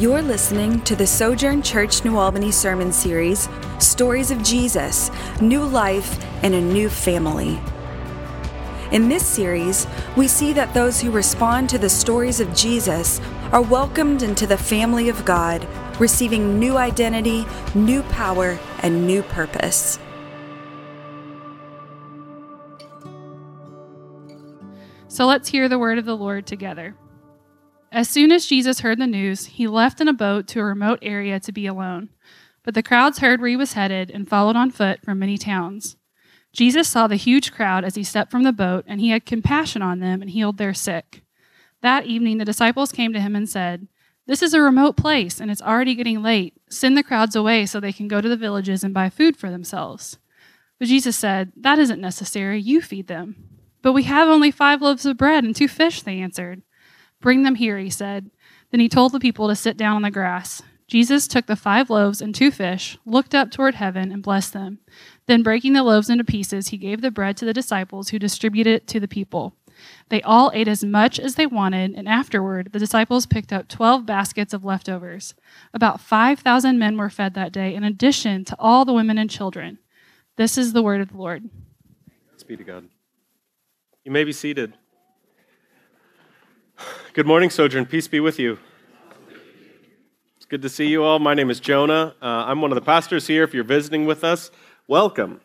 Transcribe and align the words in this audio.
You're 0.00 0.22
listening 0.22 0.80
to 0.82 0.94
the 0.94 1.08
Sojourn 1.08 1.60
Church 1.60 2.04
New 2.04 2.16
Albany 2.16 2.52
sermon 2.52 2.92
series, 2.92 3.48
Stories 3.80 4.30
of 4.30 4.44
Jesus, 4.44 5.10
New 5.40 5.64
Life, 5.64 6.24
and 6.44 6.54
a 6.54 6.60
New 6.60 6.88
Family. 6.88 7.58
In 8.92 9.08
this 9.08 9.26
series, 9.26 9.88
we 10.16 10.28
see 10.28 10.52
that 10.52 10.72
those 10.72 11.00
who 11.00 11.10
respond 11.10 11.68
to 11.70 11.78
the 11.78 11.88
stories 11.88 12.38
of 12.38 12.54
Jesus 12.54 13.20
are 13.50 13.60
welcomed 13.60 14.22
into 14.22 14.46
the 14.46 14.56
family 14.56 15.08
of 15.08 15.24
God, 15.24 15.66
receiving 15.98 16.60
new 16.60 16.76
identity, 16.76 17.44
new 17.74 18.04
power, 18.04 18.56
and 18.84 19.04
new 19.04 19.24
purpose. 19.24 19.98
So 25.08 25.26
let's 25.26 25.48
hear 25.48 25.68
the 25.68 25.80
word 25.80 25.98
of 25.98 26.04
the 26.04 26.16
Lord 26.16 26.46
together. 26.46 26.94
As 27.90 28.08
soon 28.08 28.32
as 28.32 28.46
Jesus 28.46 28.80
heard 28.80 28.98
the 28.98 29.06
news, 29.06 29.46
he 29.46 29.66
left 29.66 30.00
in 30.00 30.08
a 30.08 30.12
boat 30.12 30.46
to 30.48 30.60
a 30.60 30.64
remote 30.64 30.98
area 31.00 31.40
to 31.40 31.52
be 31.52 31.66
alone. 31.66 32.10
But 32.62 32.74
the 32.74 32.82
crowds 32.82 33.20
heard 33.20 33.40
where 33.40 33.48
he 33.48 33.56
was 33.56 33.72
headed 33.72 34.10
and 34.10 34.28
followed 34.28 34.56
on 34.56 34.70
foot 34.70 35.00
from 35.02 35.18
many 35.18 35.38
towns. 35.38 35.96
Jesus 36.52 36.86
saw 36.86 37.06
the 37.06 37.16
huge 37.16 37.50
crowd 37.50 37.84
as 37.84 37.94
he 37.94 38.04
stepped 38.04 38.30
from 38.30 38.42
the 38.42 38.52
boat, 38.52 38.84
and 38.86 39.00
he 39.00 39.08
had 39.08 39.24
compassion 39.24 39.80
on 39.80 40.00
them 40.00 40.20
and 40.20 40.30
healed 40.30 40.58
their 40.58 40.74
sick. 40.74 41.22
That 41.80 42.04
evening, 42.04 42.36
the 42.36 42.44
disciples 42.44 42.92
came 42.92 43.14
to 43.14 43.20
him 43.20 43.34
and 43.34 43.48
said, 43.48 43.88
This 44.26 44.42
is 44.42 44.52
a 44.52 44.60
remote 44.60 44.96
place, 44.96 45.40
and 45.40 45.50
it's 45.50 45.62
already 45.62 45.94
getting 45.94 46.22
late. 46.22 46.54
Send 46.68 46.94
the 46.94 47.02
crowds 47.02 47.34
away 47.34 47.64
so 47.64 47.80
they 47.80 47.92
can 47.92 48.08
go 48.08 48.20
to 48.20 48.28
the 48.28 48.36
villages 48.36 48.84
and 48.84 48.92
buy 48.92 49.08
food 49.08 49.36
for 49.36 49.50
themselves. 49.50 50.18
But 50.78 50.88
Jesus 50.88 51.16
said, 51.16 51.52
That 51.56 51.78
isn't 51.78 52.00
necessary. 52.00 52.60
You 52.60 52.82
feed 52.82 53.06
them. 53.06 53.48
But 53.80 53.92
we 53.94 54.02
have 54.02 54.28
only 54.28 54.50
five 54.50 54.82
loaves 54.82 55.06
of 55.06 55.16
bread 55.16 55.44
and 55.44 55.56
two 55.56 55.68
fish, 55.68 56.02
they 56.02 56.18
answered. 56.18 56.62
Bring 57.20 57.42
them 57.42 57.56
here, 57.56 57.78
he 57.78 57.90
said. 57.90 58.30
Then 58.70 58.80
he 58.80 58.88
told 58.88 59.12
the 59.12 59.20
people 59.20 59.48
to 59.48 59.56
sit 59.56 59.76
down 59.76 59.96
on 59.96 60.02
the 60.02 60.10
grass. 60.10 60.62
Jesus 60.86 61.28
took 61.28 61.46
the 61.46 61.56
five 61.56 61.90
loaves 61.90 62.22
and 62.22 62.34
two 62.34 62.50
fish, 62.50 62.98
looked 63.04 63.34
up 63.34 63.50
toward 63.50 63.74
heaven, 63.74 64.10
and 64.10 64.22
blessed 64.22 64.54
them. 64.54 64.78
Then, 65.26 65.42
breaking 65.42 65.74
the 65.74 65.82
loaves 65.82 66.08
into 66.08 66.24
pieces, 66.24 66.68
he 66.68 66.78
gave 66.78 67.02
the 67.02 67.10
bread 67.10 67.36
to 67.36 67.44
the 67.44 67.52
disciples, 67.52 68.08
who 68.08 68.18
distributed 68.18 68.74
it 68.74 68.86
to 68.88 68.98
the 68.98 69.08
people. 69.08 69.54
They 70.08 70.22
all 70.22 70.50
ate 70.54 70.66
as 70.66 70.82
much 70.82 71.20
as 71.20 71.34
they 71.34 71.46
wanted, 71.46 71.94
and 71.94 72.08
afterward, 72.08 72.70
the 72.72 72.78
disciples 72.78 73.26
picked 73.26 73.52
up 73.52 73.68
12 73.68 74.06
baskets 74.06 74.54
of 74.54 74.64
leftovers. 74.64 75.34
About 75.74 76.00
5,000 76.00 76.78
men 76.78 76.96
were 76.96 77.10
fed 77.10 77.34
that 77.34 77.52
day, 77.52 77.74
in 77.74 77.84
addition 77.84 78.46
to 78.46 78.56
all 78.58 78.86
the 78.86 78.94
women 78.94 79.18
and 79.18 79.28
children. 79.28 79.78
This 80.36 80.56
is 80.56 80.72
the 80.72 80.82
word 80.82 81.02
of 81.02 81.08
the 81.08 81.18
Lord. 81.18 81.50
Thanks 82.28 82.44
be 82.44 82.56
to 82.56 82.64
God. 82.64 82.88
You 84.04 84.10
may 84.10 84.24
be 84.24 84.32
seated. 84.32 84.72
Good 87.12 87.26
morning, 87.26 87.50
Sojourn. 87.50 87.86
Peace 87.86 88.06
be 88.06 88.20
with 88.20 88.38
you. 88.38 88.58
It's 90.36 90.46
good 90.46 90.62
to 90.62 90.68
see 90.68 90.86
you 90.86 91.02
all. 91.02 91.18
My 91.18 91.34
name 91.34 91.50
is 91.50 91.58
Jonah. 91.58 92.14
Uh, 92.22 92.44
I'm 92.46 92.60
one 92.60 92.70
of 92.70 92.76
the 92.76 92.82
pastors 92.82 93.26
here. 93.26 93.42
If 93.42 93.52
you're 93.52 93.64
visiting 93.64 94.06
with 94.06 94.22
us, 94.22 94.50
welcome. 94.86 95.40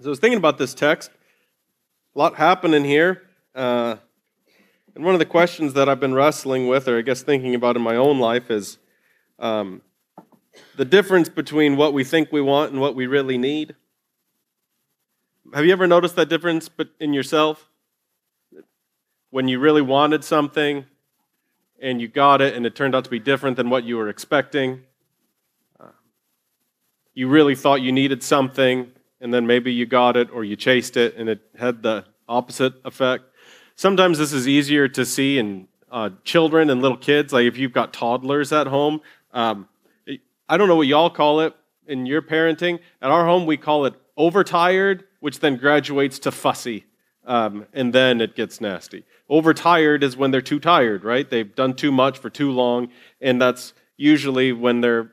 So 0.00 0.06
I 0.06 0.10
was 0.10 0.18
thinking 0.18 0.38
about 0.38 0.58
this 0.58 0.74
text. 0.74 1.10
A 2.14 2.18
lot 2.18 2.34
happening 2.34 2.84
here. 2.84 3.22
Uh, 3.54 3.96
and 4.94 5.04
one 5.04 5.14
of 5.14 5.18
the 5.18 5.26
questions 5.26 5.72
that 5.74 5.88
I've 5.88 6.00
been 6.00 6.14
wrestling 6.14 6.68
with, 6.68 6.88
or 6.88 6.98
I 6.98 7.02
guess 7.02 7.22
thinking 7.22 7.54
about 7.54 7.76
in 7.76 7.82
my 7.82 7.96
own 7.96 8.18
life, 8.18 8.50
is 8.50 8.78
um, 9.38 9.80
the 10.76 10.84
difference 10.84 11.28
between 11.28 11.76
what 11.76 11.94
we 11.94 12.04
think 12.04 12.30
we 12.30 12.42
want 12.42 12.72
and 12.72 12.80
what 12.80 12.94
we 12.94 13.06
really 13.06 13.38
need. 13.38 13.74
Have 15.54 15.64
you 15.64 15.72
ever 15.72 15.86
noticed 15.86 16.16
that 16.16 16.28
difference 16.28 16.68
in 17.00 17.14
yourself? 17.14 17.70
When 19.36 19.48
you 19.48 19.58
really 19.58 19.82
wanted 19.82 20.24
something 20.24 20.86
and 21.78 22.00
you 22.00 22.08
got 22.08 22.40
it 22.40 22.54
and 22.54 22.64
it 22.64 22.74
turned 22.74 22.94
out 22.94 23.04
to 23.04 23.10
be 23.10 23.18
different 23.18 23.54
than 23.58 23.68
what 23.68 23.84
you 23.84 23.98
were 23.98 24.08
expecting. 24.08 24.80
Uh, 25.78 25.88
you 27.12 27.28
really 27.28 27.54
thought 27.54 27.82
you 27.82 27.92
needed 27.92 28.22
something 28.22 28.90
and 29.20 29.34
then 29.34 29.46
maybe 29.46 29.70
you 29.70 29.84
got 29.84 30.16
it 30.16 30.30
or 30.32 30.42
you 30.42 30.56
chased 30.56 30.96
it 30.96 31.14
and 31.18 31.28
it 31.28 31.42
had 31.58 31.82
the 31.82 32.02
opposite 32.26 32.72
effect. 32.82 33.24
Sometimes 33.74 34.16
this 34.16 34.32
is 34.32 34.48
easier 34.48 34.88
to 34.88 35.04
see 35.04 35.36
in 35.36 35.68
uh, 35.90 36.08
children 36.24 36.70
and 36.70 36.80
little 36.80 36.96
kids, 36.96 37.30
like 37.34 37.44
if 37.44 37.58
you've 37.58 37.74
got 37.74 37.92
toddlers 37.92 38.54
at 38.54 38.66
home. 38.66 39.02
Um, 39.34 39.68
I 40.48 40.56
don't 40.56 40.66
know 40.66 40.76
what 40.76 40.86
y'all 40.86 41.10
call 41.10 41.40
it 41.40 41.52
in 41.86 42.06
your 42.06 42.22
parenting. 42.22 42.78
At 43.02 43.10
our 43.10 43.26
home, 43.26 43.44
we 43.44 43.58
call 43.58 43.84
it 43.84 43.92
overtired, 44.16 45.04
which 45.20 45.40
then 45.40 45.58
graduates 45.58 46.20
to 46.20 46.32
fussy, 46.32 46.86
um, 47.26 47.66
and 47.72 47.92
then 47.92 48.20
it 48.20 48.34
gets 48.34 48.60
nasty. 48.60 49.04
Overtired 49.28 50.02
is 50.02 50.16
when 50.16 50.30
they're 50.30 50.40
too 50.40 50.60
tired, 50.60 51.04
right? 51.04 51.28
They've 51.28 51.54
done 51.54 51.74
too 51.74 51.92
much 51.92 52.18
for 52.18 52.30
too 52.30 52.50
long, 52.50 52.88
and 53.20 53.40
that's 53.42 53.74
usually 53.96 54.52
when 54.52 54.80
they're 54.80 55.12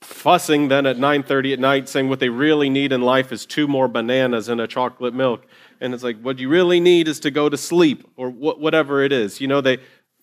fussing 0.00 0.66
then 0.66 0.84
at 0.84 0.96
9:30 0.98 1.52
at 1.52 1.60
night 1.60 1.88
saying 1.88 2.08
what 2.08 2.18
they 2.18 2.28
really 2.28 2.68
need 2.68 2.90
in 2.90 3.02
life 3.02 3.30
is 3.30 3.46
two 3.46 3.68
more 3.68 3.86
bananas 3.86 4.48
and 4.48 4.60
a 4.60 4.66
chocolate 4.66 5.14
milk. 5.14 5.46
And 5.80 5.94
it's 5.94 6.02
like 6.02 6.20
what 6.20 6.38
you 6.40 6.48
really 6.48 6.80
need 6.80 7.06
is 7.06 7.20
to 7.20 7.30
go 7.30 7.48
to 7.48 7.56
sleep 7.56 8.04
or 8.16 8.28
whatever 8.30 9.02
it 9.02 9.12
is. 9.12 9.40
You 9.40 9.48
know, 9.48 9.60
they 9.60 9.78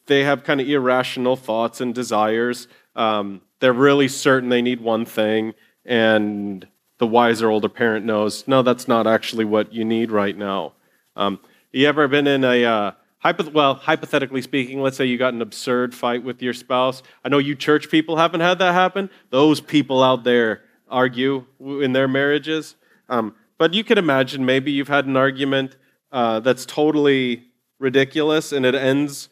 they 0.07 0.23
have 0.23 0.43
kind 0.43 0.59
of 0.59 0.67
irrational 0.67 1.35
thoughts 1.35 1.79
and 1.79 1.95
desires. 1.95 2.67
Um, 2.95 3.41
they're 3.59 3.73
really 3.73 4.07
certain 4.07 4.49
they 4.49 4.61
need 4.61 4.81
one 4.81 5.05
thing, 5.05 5.53
and 5.85 6.67
the 6.97 7.07
wiser 7.07 7.49
older 7.49 7.69
parent 7.69 8.05
knows, 8.05 8.47
no, 8.47 8.61
that's 8.61 8.87
not 8.87 9.07
actually 9.07 9.45
what 9.45 9.73
you 9.73 9.85
need 9.85 10.11
right 10.11 10.37
now. 10.37 10.73
Um, 11.15 11.39
you 11.71 11.87
ever 11.87 12.07
been 12.07 12.27
in 12.27 12.43
a 12.43 12.65
uh, 12.65 12.91
Hypoth- 13.23 13.51
well, 13.51 13.75
hypothetically 13.75 14.41
speaking, 14.41 14.81
let's 14.81 14.95
say 14.95 15.05
you 15.05 15.17
got 15.17 15.33
an 15.33 15.41
absurd 15.41 15.93
fight 15.93 16.23
with 16.23 16.41
your 16.41 16.53
spouse. 16.53 17.03
I 17.23 17.27
know 17.27 17.37
you 17.37 17.53
church 17.53 17.89
people 17.89 18.15
haven't 18.15 18.39
had 18.39 18.59
that 18.59 18.73
happen. 18.73 19.09
Those 19.29 19.59
people 19.59 20.01
out 20.01 20.23
there 20.23 20.61
argue 20.89 21.45
in 21.59 21.91
their 21.91 22.07
marriages. 22.07 22.75
Um, 23.09 23.35
but 23.57 23.73
you 23.73 23.83
can 23.83 23.97
imagine 23.97 24.45
maybe 24.45 24.71
you've 24.71 24.87
had 24.87 25.05
an 25.05 25.17
argument 25.17 25.75
uh, 26.13 26.39
that's 26.39 26.65
totally 26.65 27.43
ridiculous 27.77 28.53
and 28.53 28.65
it 28.65 28.73
ends 28.73 29.27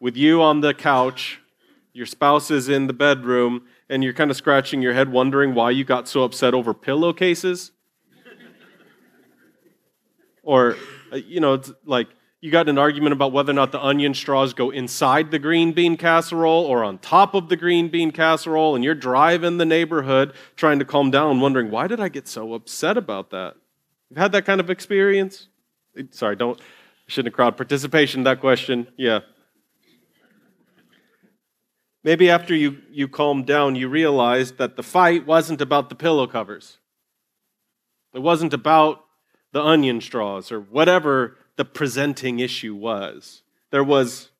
with 0.00 0.16
you 0.16 0.42
on 0.42 0.60
the 0.60 0.74
couch, 0.74 1.40
your 1.92 2.06
spouse 2.06 2.50
is 2.50 2.68
in 2.68 2.88
the 2.88 2.92
bedroom, 2.92 3.66
and 3.88 4.02
you're 4.02 4.12
kind 4.12 4.32
of 4.32 4.36
scratching 4.36 4.82
your 4.82 4.94
head 4.94 5.12
wondering 5.12 5.54
why 5.54 5.70
you 5.70 5.84
got 5.84 6.08
so 6.08 6.24
upset 6.24 6.54
over 6.54 6.74
pillowcases. 6.74 7.70
Or, 10.42 10.76
uh, 11.12 11.16
you 11.16 11.40
know, 11.40 11.54
it's 11.54 11.72
like, 11.84 12.08
you 12.40 12.50
got 12.50 12.68
an 12.68 12.76
argument 12.76 13.12
about 13.12 13.30
whether 13.30 13.52
or 13.52 13.54
not 13.54 13.70
the 13.70 13.80
onion 13.80 14.14
straws 14.14 14.52
go 14.52 14.70
inside 14.70 15.30
the 15.30 15.38
green 15.38 15.72
bean 15.72 15.96
casserole 15.96 16.64
or 16.64 16.82
on 16.82 16.98
top 16.98 17.34
of 17.34 17.48
the 17.48 17.56
green 17.56 17.88
bean 17.88 18.10
casserole, 18.10 18.74
and 18.74 18.82
you're 18.82 18.96
driving 18.96 19.58
the 19.58 19.64
neighborhood 19.64 20.32
trying 20.56 20.80
to 20.80 20.84
calm 20.84 21.12
down, 21.12 21.40
wondering, 21.40 21.70
why 21.70 21.86
did 21.86 22.00
I 22.00 22.08
get 22.08 22.26
so 22.26 22.54
upset 22.54 22.96
about 22.96 23.30
that? 23.30 23.54
You've 24.10 24.18
had 24.18 24.32
that 24.32 24.44
kind 24.44 24.60
of 24.60 24.70
experience? 24.70 25.46
Sorry, 26.10 26.34
don't, 26.34 26.60
shouldn't 27.06 27.32
have 27.32 27.36
crowd 27.36 27.56
participation 27.56 28.24
that 28.24 28.40
question. 28.40 28.88
Yeah. 28.96 29.20
Maybe 32.02 32.28
after 32.28 32.56
you, 32.56 32.78
you 32.90 33.06
calmed 33.06 33.46
down, 33.46 33.76
you 33.76 33.88
realized 33.88 34.58
that 34.58 34.74
the 34.74 34.82
fight 34.82 35.24
wasn't 35.24 35.60
about 35.60 35.88
the 35.88 35.94
pillow 35.94 36.26
covers. 36.26 36.78
It 38.12 38.18
wasn't 38.18 38.52
about 38.52 39.04
the 39.52 39.62
onion 39.62 40.00
straws 40.00 40.50
or 40.50 40.60
whatever 40.60 41.36
the 41.56 41.64
presenting 41.64 42.40
issue 42.40 42.74
was. 42.74 43.42
There 43.70 43.84
was 43.84 44.30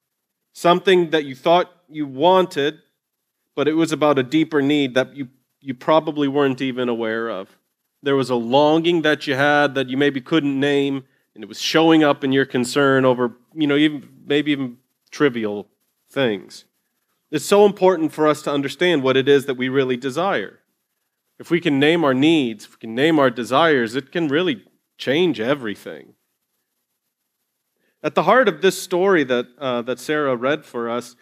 something 0.52 1.10
that 1.10 1.24
you 1.24 1.34
thought 1.34 1.70
you 1.88 2.06
wanted, 2.06 2.78
but 3.54 3.68
it 3.68 3.74
was 3.74 3.92
about 3.92 4.18
a 4.18 4.22
deeper 4.22 4.62
need 4.62 4.94
that 4.94 5.14
you, 5.14 5.28
you 5.60 5.74
probably 5.74 6.28
weren't 6.28 6.60
even 6.60 6.88
aware 6.88 7.28
of. 7.28 7.56
There 8.02 8.16
was 8.16 8.30
a 8.30 8.34
longing 8.34 9.02
that 9.02 9.26
you 9.26 9.34
had 9.34 9.74
that 9.74 9.88
you 9.88 9.96
maybe 9.96 10.20
couldn't 10.20 10.58
name, 10.58 11.04
and 11.34 11.44
it 11.44 11.46
was 11.46 11.60
showing 11.60 12.02
up 12.02 12.24
in 12.24 12.32
your 12.32 12.44
concern 12.46 13.04
over, 13.04 13.36
you 13.54 13.66
know, 13.66 13.76
even, 13.76 14.08
maybe 14.26 14.52
even 14.52 14.78
trivial 15.10 15.68
things. 16.10 16.64
It's 17.30 17.44
so 17.44 17.64
important 17.64 18.12
for 18.12 18.26
us 18.26 18.42
to 18.42 18.52
understand 18.52 19.02
what 19.02 19.16
it 19.16 19.28
is 19.28 19.46
that 19.46 19.56
we 19.56 19.68
really 19.68 19.96
desire. 19.96 20.58
If 21.38 21.50
we 21.50 21.60
can 21.60 21.78
name 21.78 22.04
our 22.04 22.14
needs, 22.14 22.64
if 22.64 22.72
we 22.72 22.78
can 22.78 22.94
name 22.94 23.18
our 23.18 23.30
desires, 23.30 23.94
it 23.96 24.12
can 24.12 24.28
really 24.28 24.64
change 24.98 25.40
everything. 25.40 26.14
At 28.02 28.14
the 28.14 28.24
heart 28.24 28.48
of 28.48 28.62
this 28.62 28.80
story 28.80 29.24
that, 29.24 29.46
uh, 29.58 29.82
that 29.82 30.00
Sarah 30.00 30.34
read 30.34 30.64
for 30.64 30.90
us, 30.90 31.14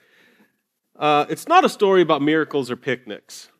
uh, 0.98 1.26
it's 1.28 1.48
not 1.48 1.64
a 1.64 1.68
story 1.68 2.02
about 2.02 2.22
miracles 2.22 2.70
or 2.70 2.76
picnics. 2.76 3.50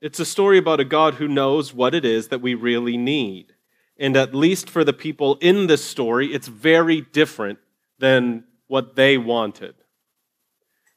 It's 0.00 0.18
a 0.18 0.24
story 0.24 0.58
about 0.58 0.80
a 0.80 0.84
God 0.84 1.14
who 1.14 1.28
knows 1.28 1.74
what 1.74 1.94
it 1.94 2.04
is 2.04 2.28
that 2.28 2.40
we 2.40 2.54
really 2.54 2.96
need. 2.96 3.54
And 3.98 4.16
at 4.16 4.34
least 4.34 4.70
for 4.70 4.82
the 4.82 4.92
people 4.92 5.36
in 5.40 5.66
this 5.66 5.84
story, 5.84 6.32
it's 6.32 6.48
very 6.48 7.02
different 7.02 7.58
than 7.98 8.44
what 8.66 8.96
they 8.96 9.18
wanted. 9.18 9.74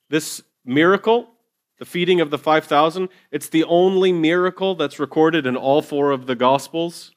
This 0.09 0.41
miracle, 0.63 1.31
the 1.79 1.85
feeding 1.85 2.21
of 2.21 2.29
the 2.29 2.37
5,000, 2.37 3.09
it's 3.31 3.49
the 3.49 3.63
only 3.65 4.13
miracle 4.13 4.75
that's 4.75 4.99
recorded 4.99 5.45
in 5.45 5.57
all 5.57 5.81
four 5.81 6.11
of 6.11 6.27
the 6.27 6.35
Gospels. 6.35 7.12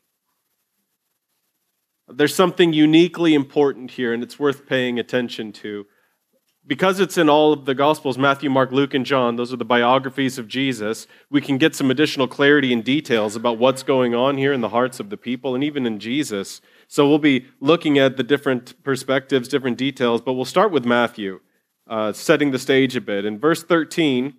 There's 2.09 2.35
something 2.35 2.73
uniquely 2.73 3.35
important 3.35 3.93
here, 3.93 4.13
and 4.13 4.23
it's 4.23 4.39
worth 4.39 4.67
paying 4.67 4.99
attention 4.99 5.53
to. 5.55 5.87
because 6.69 6.99
it's 6.99 7.17
in 7.17 7.29
all 7.29 7.53
of 7.53 7.65
the 7.65 7.77
Gospels 7.77 8.19
Matthew, 8.19 8.51
Mark, 8.51 8.73
Luke, 8.73 8.93
and 8.93 9.07
John, 9.07 9.37
those 9.37 9.53
are 9.53 9.57
the 9.57 9.65
biographies 9.65 10.37
of 10.37 10.49
Jesus, 10.49 11.07
we 11.31 11.41
can 11.41 11.59
get 11.59 11.77
some 11.77 11.93
additional 11.93 12.27
clarity 12.27 12.73
and 12.73 12.83
details 12.83 13.37
about 13.37 13.59
what's 13.59 13.85
going 13.85 14.17
on 14.17 14.37
here 14.37 14.53
in 14.53 14.63
the 14.63 14.71
hearts 14.71 14.99
of 14.99 15.09
the 15.09 15.17
people 15.17 15.55
and 15.55 15.63
even 15.63 15.87
in 15.87 16.01
Jesus. 16.01 16.61
So 16.89 17.09
we'll 17.09 17.19
be 17.19 17.47
looking 17.61 17.99
at 17.99 18.17
the 18.17 18.25
different 18.25 18.83
perspectives, 18.83 19.47
different 19.47 19.79
details, 19.79 20.21
but 20.21 20.33
we'll 20.33 20.45
start 20.45 20.73
with 20.73 20.85
Matthew, 20.85 21.39
uh, 21.89 22.13
setting 22.13 22.51
the 22.51 22.59
stage 22.59 22.97
a 22.97 23.01
bit. 23.01 23.25
In 23.25 23.39
verse 23.39 23.63
13, 23.63 24.35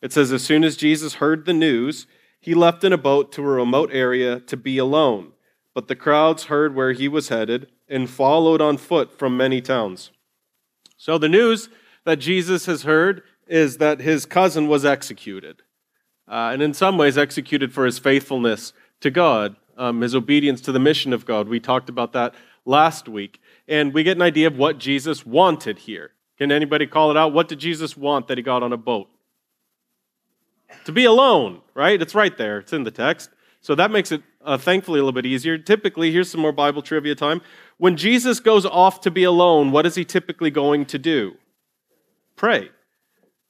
it 0.00 0.12
says, 0.12 0.32
As 0.32 0.44
soon 0.44 0.62
as 0.62 0.76
Jesus 0.76 1.14
heard 1.14 1.46
the 1.46 1.52
news, 1.52 2.06
he 2.40 2.54
left 2.54 2.84
in 2.84 2.92
a 2.92 2.98
boat 2.98 3.32
to 3.32 3.42
a 3.42 3.46
remote 3.46 3.90
area 3.92 4.38
to 4.38 4.56
be 4.56 4.78
alone. 4.78 5.32
But 5.74 5.88
the 5.88 5.96
crowds 5.96 6.44
heard 6.44 6.74
where 6.74 6.92
he 6.92 7.08
was 7.08 7.28
headed 7.28 7.68
and 7.88 8.08
followed 8.08 8.60
on 8.60 8.76
foot 8.76 9.18
from 9.18 9.36
many 9.36 9.60
towns. 9.60 10.10
So 10.96 11.18
the 11.18 11.28
news 11.28 11.68
that 12.04 12.16
Jesus 12.16 12.66
has 12.66 12.82
heard 12.82 13.22
is 13.46 13.78
that 13.78 14.00
his 14.00 14.26
cousin 14.26 14.68
was 14.68 14.84
executed. 14.84 15.62
Uh, 16.28 16.50
and 16.52 16.62
in 16.62 16.74
some 16.74 16.96
ways, 16.96 17.18
executed 17.18 17.72
for 17.72 17.84
his 17.84 17.98
faithfulness 17.98 18.72
to 19.00 19.10
God, 19.10 19.56
um, 19.76 20.00
his 20.00 20.14
obedience 20.14 20.60
to 20.62 20.72
the 20.72 20.78
mission 20.78 21.12
of 21.12 21.26
God. 21.26 21.48
We 21.48 21.60
talked 21.60 21.88
about 21.88 22.12
that 22.12 22.34
last 22.64 23.08
week. 23.08 23.40
And 23.68 23.92
we 23.92 24.02
get 24.02 24.16
an 24.16 24.22
idea 24.22 24.46
of 24.46 24.56
what 24.56 24.78
Jesus 24.78 25.26
wanted 25.26 25.80
here. 25.80 26.12
Can 26.38 26.50
anybody 26.50 26.86
call 26.86 27.10
it 27.10 27.16
out? 27.16 27.32
What 27.32 27.48
did 27.48 27.58
Jesus 27.58 27.96
want 27.96 28.28
that 28.28 28.38
he 28.38 28.42
got 28.42 28.62
on 28.62 28.72
a 28.72 28.76
boat? 28.76 29.08
To 30.84 30.92
be 30.92 31.04
alone, 31.04 31.60
right? 31.74 32.00
It's 32.00 32.14
right 32.14 32.36
there, 32.36 32.58
it's 32.58 32.72
in 32.72 32.84
the 32.84 32.90
text. 32.90 33.30
So 33.60 33.74
that 33.74 33.90
makes 33.90 34.10
it 34.10 34.22
uh, 34.44 34.58
thankfully 34.58 34.98
a 34.98 35.02
little 35.02 35.12
bit 35.12 35.26
easier. 35.26 35.58
Typically, 35.58 36.10
here's 36.12 36.30
some 36.30 36.40
more 36.40 36.52
Bible 36.52 36.82
trivia 36.82 37.14
time. 37.14 37.40
When 37.78 37.96
Jesus 37.96 38.40
goes 38.40 38.66
off 38.66 39.00
to 39.02 39.10
be 39.10 39.24
alone, 39.24 39.70
what 39.70 39.86
is 39.86 39.94
he 39.94 40.04
typically 40.04 40.50
going 40.50 40.86
to 40.86 40.98
do? 40.98 41.36
Pray. 42.36 42.70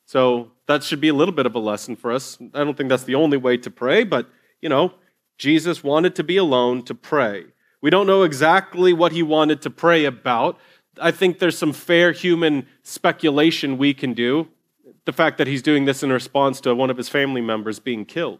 So 0.07 0.53
that 0.67 0.83
should 0.83 1.01
be 1.01 1.09
a 1.09 1.15
little 1.15 1.35
bit 1.35 1.47
of 1.47 1.55
a 1.55 1.59
lesson 1.59 1.97
for 1.97 2.13
us. 2.13 2.39
I 2.55 2.65
don't 2.65 2.77
think 2.77 2.89
that's 2.89 3.05
the 3.05 3.15
only 3.15 3.37
way 3.37 3.57
to 3.59 3.71
pray, 3.71 4.05
but 4.05 4.29
you 4.61 4.69
know, 4.69 4.95
Jesus 5.39 5.83
wanted 5.83 6.15
to 6.17 6.25
be 6.25 6.37
alone 6.37 6.83
to 6.85 6.95
pray. 6.95 7.47
We 7.81 7.91
don't 7.91 8.07
know 8.07 8.23
exactly 8.23 8.93
what 8.93 9.13
he 9.13 9.23
wanted 9.23 9.61
to 9.63 9.71
pray 9.71 10.05
about. 10.05 10.59
I 11.01 11.11
think 11.11 11.39
there's 11.39 11.59
some 11.59 11.73
fair 11.73 12.13
human 12.13 12.67
speculation 12.83 13.79
we 13.79 13.93
can 13.95 14.15
do. 14.15 14.49
The 15.05 15.13
fact 15.13 15.39
that 15.39 15.49
he's 15.49 15.63
doing 15.63 15.85
this 15.85 16.03
in 16.03 16.13
response 16.13 16.61
to 16.61 16.75
one 16.75 16.91
of 16.91 16.97
his 16.97 17.09
family 17.09 17.41
members 17.41 17.81
being 17.81 18.05
killed. 18.05 18.39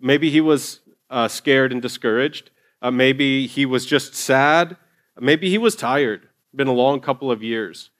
Maybe 0.00 0.30
he 0.30 0.40
was 0.40 0.80
uh, 1.12 1.28
scared 1.28 1.70
and 1.70 1.80
discouraged. 1.80 2.50
Uh, 2.80 2.90
maybe 2.90 3.46
he 3.46 3.64
was 3.64 3.86
just 3.86 4.14
sad. 4.14 4.76
Maybe 5.20 5.50
he 5.50 5.58
was 5.58 5.76
tired, 5.76 6.28
been 6.54 6.66
a 6.66 6.72
long 6.72 6.98
couple 6.98 7.30
of 7.30 7.42
years. 7.42 7.90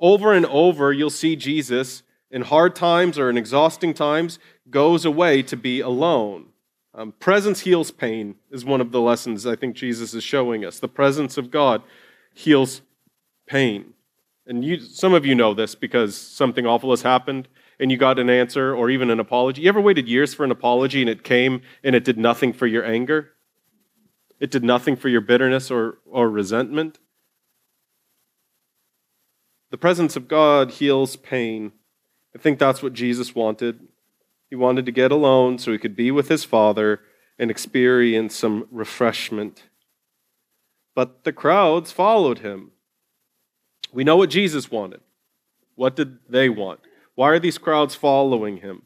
Over 0.00 0.32
and 0.32 0.46
over, 0.46 0.92
you'll 0.92 1.10
see 1.10 1.36
Jesus 1.36 2.02
in 2.30 2.42
hard 2.42 2.74
times 2.74 3.18
or 3.18 3.28
in 3.30 3.36
exhausting 3.36 3.94
times 3.94 4.38
goes 4.70 5.04
away 5.04 5.42
to 5.42 5.56
be 5.56 5.80
alone. 5.80 6.46
Um, 6.94 7.12
presence 7.12 7.60
heals 7.60 7.90
pain, 7.90 8.36
is 8.50 8.64
one 8.64 8.80
of 8.80 8.90
the 8.90 9.00
lessons 9.00 9.46
I 9.46 9.54
think 9.54 9.76
Jesus 9.76 10.14
is 10.14 10.24
showing 10.24 10.64
us. 10.64 10.80
The 10.80 10.88
presence 10.88 11.36
of 11.36 11.50
God 11.50 11.82
heals 12.34 12.80
pain. 13.46 13.92
And 14.46 14.64
you, 14.64 14.80
some 14.80 15.14
of 15.14 15.24
you 15.24 15.34
know 15.34 15.54
this 15.54 15.74
because 15.74 16.16
something 16.16 16.66
awful 16.66 16.90
has 16.90 17.02
happened 17.02 17.48
and 17.78 17.90
you 17.90 17.96
got 17.96 18.18
an 18.18 18.30
answer 18.30 18.74
or 18.74 18.90
even 18.90 19.10
an 19.10 19.20
apology. 19.20 19.62
You 19.62 19.68
ever 19.68 19.80
waited 19.80 20.08
years 20.08 20.34
for 20.34 20.44
an 20.44 20.50
apology 20.50 21.00
and 21.00 21.10
it 21.10 21.24
came 21.24 21.62
and 21.82 21.94
it 21.94 22.04
did 22.04 22.18
nothing 22.18 22.52
for 22.52 22.66
your 22.66 22.84
anger? 22.84 23.30
It 24.40 24.50
did 24.50 24.64
nothing 24.64 24.96
for 24.96 25.08
your 25.08 25.20
bitterness 25.20 25.70
or, 25.70 25.98
or 26.04 26.28
resentment. 26.28 26.98
The 29.70 29.78
presence 29.78 30.16
of 30.16 30.28
God 30.28 30.72
heals 30.72 31.16
pain. 31.16 31.72
I 32.34 32.38
think 32.38 32.58
that's 32.58 32.82
what 32.82 32.92
Jesus 32.92 33.34
wanted. 33.34 33.88
He 34.50 34.56
wanted 34.56 34.84
to 34.86 34.92
get 34.92 35.12
alone 35.12 35.58
so 35.58 35.72
he 35.72 35.78
could 35.78 35.96
be 35.96 36.10
with 36.10 36.28
his 36.28 36.44
Father 36.44 37.00
and 37.38 37.50
experience 37.50 38.34
some 38.34 38.68
refreshment. 38.70 39.64
But 40.94 41.24
the 41.24 41.32
crowds 41.32 41.90
followed 41.90 42.40
him. 42.40 42.72
We 43.92 44.04
know 44.04 44.16
what 44.16 44.30
Jesus 44.30 44.70
wanted. 44.70 45.00
What 45.74 45.96
did 45.96 46.18
they 46.28 46.48
want? 46.48 46.80
Why 47.14 47.28
are 47.28 47.38
these 47.38 47.58
crowds 47.58 47.94
following 47.94 48.58
him? 48.58 48.82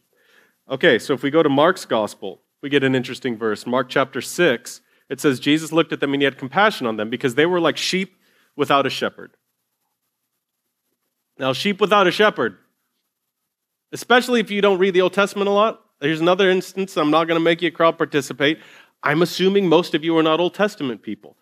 Okay, 0.68 0.98
so 0.98 1.12
if 1.12 1.22
we 1.22 1.30
go 1.30 1.42
to 1.42 1.48
Mark's 1.48 1.84
gospel, 1.84 2.42
we 2.60 2.68
get 2.68 2.82
an 2.82 2.94
interesting 2.94 3.38
verse. 3.38 3.66
Mark 3.66 3.88
chapter 3.88 4.20
6, 4.20 4.80
it 5.08 5.20
says 5.20 5.38
Jesus 5.38 5.72
looked 5.72 5.92
at 5.92 6.00
them 6.00 6.12
and 6.12 6.20
he 6.20 6.24
had 6.24 6.38
compassion 6.38 6.86
on 6.86 6.96
them 6.96 7.10
because 7.10 7.36
they 7.36 7.46
were 7.46 7.60
like 7.60 7.76
sheep 7.76 8.16
without 8.56 8.86
a 8.86 8.90
shepherd. 8.90 9.36
Now, 11.38 11.52
sheep 11.52 11.80
without 11.80 12.06
a 12.06 12.10
shepherd, 12.10 12.56
especially 13.92 14.40
if 14.40 14.50
you 14.50 14.60
don't 14.60 14.78
read 14.78 14.94
the 14.94 15.02
Old 15.02 15.12
Testament 15.12 15.48
a 15.48 15.52
lot, 15.52 15.82
here's 16.00 16.20
another 16.20 16.50
instance. 16.50 16.96
I'm 16.96 17.10
not 17.10 17.24
going 17.24 17.38
to 17.38 17.44
make 17.44 17.62
you 17.62 17.70
crowd 17.70 17.98
participate. 17.98 18.58
I'm 19.02 19.22
assuming 19.22 19.68
most 19.68 19.94
of 19.94 20.02
you 20.02 20.16
are 20.18 20.22
not 20.22 20.40
Old 20.40 20.54
Testament 20.54 21.02
people. 21.02 21.36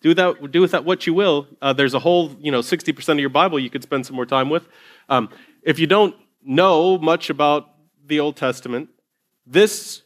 Do 0.00 0.14
that. 0.14 0.50
Do 0.50 0.60
with 0.60 0.72
that 0.72 0.84
what 0.84 1.06
you 1.06 1.14
will. 1.14 1.46
Uh, 1.60 1.72
there's 1.72 1.94
a 1.94 1.98
whole, 1.98 2.34
you 2.40 2.50
know, 2.50 2.60
60% 2.60 3.08
of 3.08 3.18
your 3.18 3.28
Bible 3.28 3.58
you 3.58 3.70
could 3.70 3.82
spend 3.82 4.04
some 4.04 4.16
more 4.16 4.26
time 4.26 4.50
with. 4.50 4.66
Um, 5.08 5.28
if 5.62 5.78
you 5.78 5.86
don't 5.86 6.14
know 6.44 6.98
much 6.98 7.30
about 7.30 7.68
the 8.06 8.20
Old 8.20 8.36
Testament, 8.36 8.88
this 9.46 10.02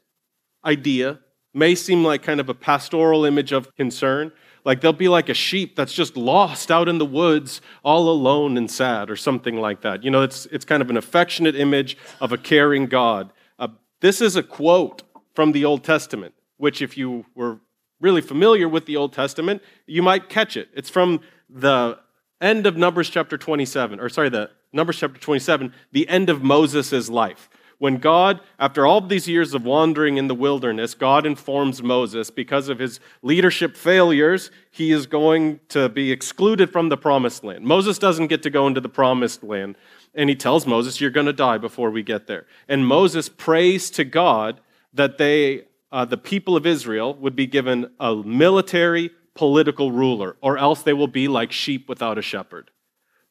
idea 0.65 1.21
may 1.55 1.75
seem 1.75 2.05
like 2.05 2.23
kind 2.23 2.41
of 2.41 2.49
a 2.49 2.55
pastoral 2.55 3.25
image 3.25 3.53
of 3.53 3.75
concern. 3.77 4.31
Like 4.65 4.81
they'll 4.81 4.93
be 4.93 5.09
like 5.09 5.29
a 5.29 5.35
sheep 5.35 5.77
that's 5.77 5.95
just 5.95 6.17
lost 6.17 6.71
out 6.71 6.89
in 6.89 6.99
the 6.99 7.07
woods, 7.07 7.61
all 7.83 8.11
alone 8.11 8.57
and 8.59 8.71
sad, 8.71 9.11
or 9.11 9.17
something 9.17 9.57
like 9.57 9.81
that. 9.83 10.05
You 10.05 10.11
know, 10.11 10.23
it's, 10.23 10.47
it's 10.47 10.65
kind 10.65 10.83
of 10.83 10.91
an 10.91 10.97
affectionate 10.97 11.57
image 11.57 11.97
of 12.21 12.33
a 12.33 12.37
caring 12.37 12.87
God. 12.87 13.33
Uh, 13.59 13.69
this 14.01 14.21
is 14.21 14.37
a 14.37 14.43
quote 14.43 15.03
from 15.35 15.53
the 15.53 15.65
Old 15.65 15.85
Testament, 15.85 16.35
which, 16.57 16.83
if 16.83 16.99
you 16.99 17.25
were 17.35 17.61
really 18.01 18.21
familiar 18.21 18.69
with 18.69 18.87
the 18.87 18.97
Old 18.97 19.13
Testament, 19.13 19.63
you 19.87 20.03
might 20.03 20.29
catch 20.29 20.57
it. 20.57 20.69
It's 20.75 20.91
from 20.91 21.21
the 21.49 21.99
end 22.41 22.67
of 22.67 22.77
Numbers 22.77 23.09
chapter 23.09 23.39
27, 23.39 24.01
or 24.01 24.09
sorry, 24.09 24.29
the 24.29 24.51
Numbers 24.73 24.99
chapter 24.99 25.21
27, 25.21 25.73
the 25.93 26.09
end 26.09 26.29
of 26.29 26.43
Moses' 26.43 27.09
life 27.09 27.49
when 27.79 27.99
God, 27.99 28.41
after 28.59 28.87
all 28.87 29.01
these 29.03 29.29
years 29.29 29.53
of 29.53 29.65
wandering 29.65 30.17
in 30.17 30.29
the 30.29 30.35
wilderness, 30.35 30.95
God 30.95 31.27
informs 31.27 31.83
Moses 31.83 32.31
because 32.31 32.69
of 32.69 32.79
his 32.79 33.01
leadership 33.23 33.77
failures, 33.77 34.51
he 34.71 34.93
is 34.93 35.07
going 35.07 35.61
to 35.69 35.89
be 35.91 36.11
excluded 36.11 36.71
from 36.71 36.89
the 36.89 36.97
promised 36.97 37.45
land. 37.45 37.65
Moses 37.65 37.99
doesn't 37.99 38.29
get 38.29 38.43
to 38.45 38.51
go 38.51 38.67
into 38.67 38.81
the 38.81 38.89
promised 38.89 39.43
land. 39.45 39.77
And 40.15 40.31
he 40.31 40.37
tells 40.37 40.67
Moses, 40.67 41.01
You're 41.01 41.11
going 41.11 41.27
to 41.27 41.33
die 41.35 41.59
before 41.59 41.91
we 41.91 42.03
get 42.03 42.27
there. 42.27 42.47
And 42.67 42.87
Moses 42.87 43.29
prays 43.29 43.91
to 43.91 44.05
God 44.05 44.61
that 44.95 45.19
they, 45.19 45.65
uh, 45.93 46.07
the 46.07 46.17
people 46.17 46.57
of 46.57 46.65
Israel, 46.65 47.15
would 47.17 47.37
be 47.37 47.47
given 47.47 47.91
a 48.01 48.17
military, 48.17 49.11
political 49.35 49.93
ruler, 49.93 50.37
or 50.41 50.57
else 50.57 50.83
they 50.83 50.95
will 50.95 51.09
be 51.09 51.29
like 51.29 51.53
sheep 51.53 51.87
without 51.87 52.17
a 52.17 52.23
shepherd. 52.23 52.71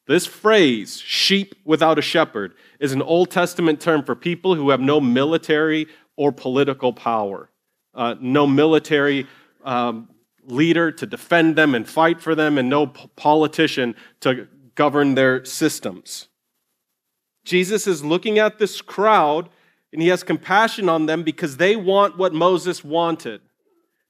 This 0.06 0.26
phrase, 0.26 1.00
sheep 1.00 1.54
without 1.64 1.98
a 1.98 2.02
shepherd, 2.02 2.54
is 2.78 2.92
an 2.92 3.02
Old 3.02 3.30
Testament 3.30 3.80
term 3.80 4.04
for 4.04 4.14
people 4.14 4.54
who 4.54 4.70
have 4.70 4.80
no 4.80 5.00
military 5.00 5.88
or 6.16 6.30
political 6.32 6.92
power, 6.92 7.50
uh, 7.94 8.14
no 8.20 8.46
military 8.46 9.26
um, 9.64 10.08
leader 10.44 10.92
to 10.92 11.06
defend 11.06 11.56
them 11.56 11.74
and 11.74 11.88
fight 11.88 12.20
for 12.20 12.34
them, 12.34 12.56
and 12.56 12.68
no 12.68 12.86
p- 12.86 13.10
politician 13.16 13.96
to 14.20 14.46
govern 14.76 15.14
their 15.14 15.44
systems. 15.44 16.28
Jesus 17.44 17.86
is 17.86 18.04
looking 18.04 18.38
at 18.38 18.58
this 18.58 18.80
crowd 18.80 19.48
and 19.92 20.02
he 20.02 20.08
has 20.08 20.22
compassion 20.22 20.88
on 20.88 21.06
them 21.06 21.22
because 21.22 21.56
they 21.56 21.76
want 21.76 22.18
what 22.18 22.34
Moses 22.34 22.84
wanted. 22.84 23.40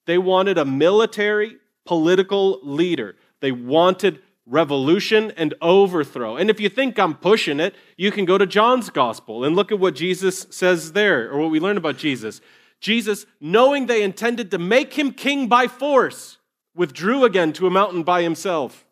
They 0.07 0.19
wanted 0.19 0.59
a 0.59 0.65
military, 0.65 1.59
political 1.85 2.59
leader. 2.63 3.15
They 3.41 3.53
wanted 3.53 4.21
revolution 4.47 5.33
and 5.37 5.55
overthrow. 5.61 6.37
And 6.37 6.49
if 6.49 6.61
you 6.61 6.69
think 6.69 6.99
I'm 6.99 7.15
pushing 7.15 7.61
it, 7.61 7.75
you 7.97 8.13
can 8.13 8.25
go 8.25 8.39
to 8.39 8.47
John's 8.47 8.91
gospel 8.91 9.45
and 9.45 9.57
look 9.57 9.73
at 9.73 9.81
what 9.81 9.95
Jesus 9.95 10.47
says 10.51 10.93
there, 10.93 11.31
or 11.31 11.41
what 11.41 11.51
we 11.51 11.61
learn 11.61 11.77
about 11.77 11.99
Jesus. 11.99 12.41
Jesus, 12.81 13.27
knowing 13.41 13.87
they 13.87 14.03
intended 14.03 14.51
to 14.53 14.59
make 14.59 14.95
him 14.95 15.13
king 15.13 15.49
by 15.49 15.67
force, 15.67 16.39
withdrew 16.75 17.25
again 17.25 17.53
to 17.55 17.67
a 17.67 17.71
mountain 17.71 18.03
by 18.03 18.23
himself. 18.23 18.87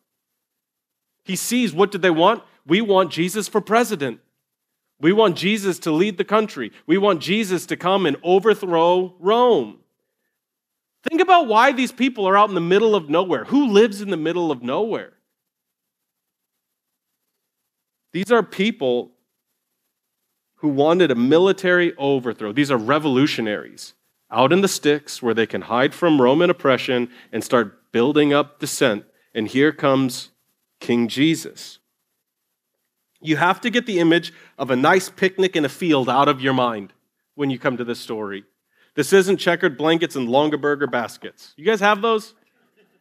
He 1.24 1.36
sees 1.36 1.72
what 1.72 1.92
did 1.92 2.02
they 2.02 2.10
want? 2.10 2.42
We 2.66 2.80
want 2.80 3.12
Jesus 3.12 3.46
for 3.46 3.60
president. 3.60 4.20
We 5.00 5.12
want 5.12 5.36
Jesus 5.36 5.78
to 5.80 5.92
lead 5.92 6.18
the 6.18 6.24
country. 6.24 6.72
We 6.86 6.98
want 6.98 7.20
Jesus 7.20 7.66
to 7.66 7.76
come 7.76 8.06
and 8.06 8.16
overthrow 8.22 9.14
Rome. 9.18 9.80
Think 11.08 11.20
about 11.20 11.46
why 11.46 11.72
these 11.72 11.92
people 11.92 12.26
are 12.26 12.36
out 12.36 12.48
in 12.48 12.54
the 12.54 12.60
middle 12.60 12.94
of 12.94 13.10
nowhere. 13.10 13.44
Who 13.44 13.68
lives 13.68 14.00
in 14.00 14.10
the 14.10 14.16
middle 14.16 14.50
of 14.50 14.62
nowhere? 14.62 15.12
These 18.14 18.30
are 18.30 18.44
people 18.44 19.10
who 20.58 20.68
wanted 20.68 21.10
a 21.10 21.16
military 21.16 21.96
overthrow. 21.96 22.52
These 22.52 22.70
are 22.70 22.78
revolutionaries 22.78 23.94
out 24.30 24.52
in 24.52 24.60
the 24.60 24.68
sticks 24.68 25.20
where 25.20 25.34
they 25.34 25.46
can 25.46 25.62
hide 25.62 25.92
from 25.92 26.22
Roman 26.22 26.48
oppression 26.48 27.10
and 27.32 27.42
start 27.42 27.90
building 27.90 28.32
up 28.32 28.60
dissent. 28.60 29.04
And 29.34 29.48
here 29.48 29.72
comes 29.72 30.30
King 30.78 31.08
Jesus. 31.08 31.80
You 33.20 33.36
have 33.36 33.60
to 33.62 33.68
get 33.68 33.84
the 33.84 33.98
image 33.98 34.32
of 34.58 34.70
a 34.70 34.76
nice 34.76 35.10
picnic 35.10 35.56
in 35.56 35.64
a 35.64 35.68
field 35.68 36.08
out 36.08 36.28
of 36.28 36.40
your 36.40 36.54
mind 36.54 36.92
when 37.34 37.50
you 37.50 37.58
come 37.58 37.76
to 37.78 37.84
this 37.84 37.98
story. 37.98 38.44
This 38.94 39.12
isn't 39.12 39.38
checkered 39.38 39.76
blankets 39.76 40.14
and 40.14 40.28
Longaberger 40.28 40.88
baskets. 40.88 41.52
You 41.56 41.64
guys 41.64 41.80
have 41.80 42.00
those? 42.00 42.34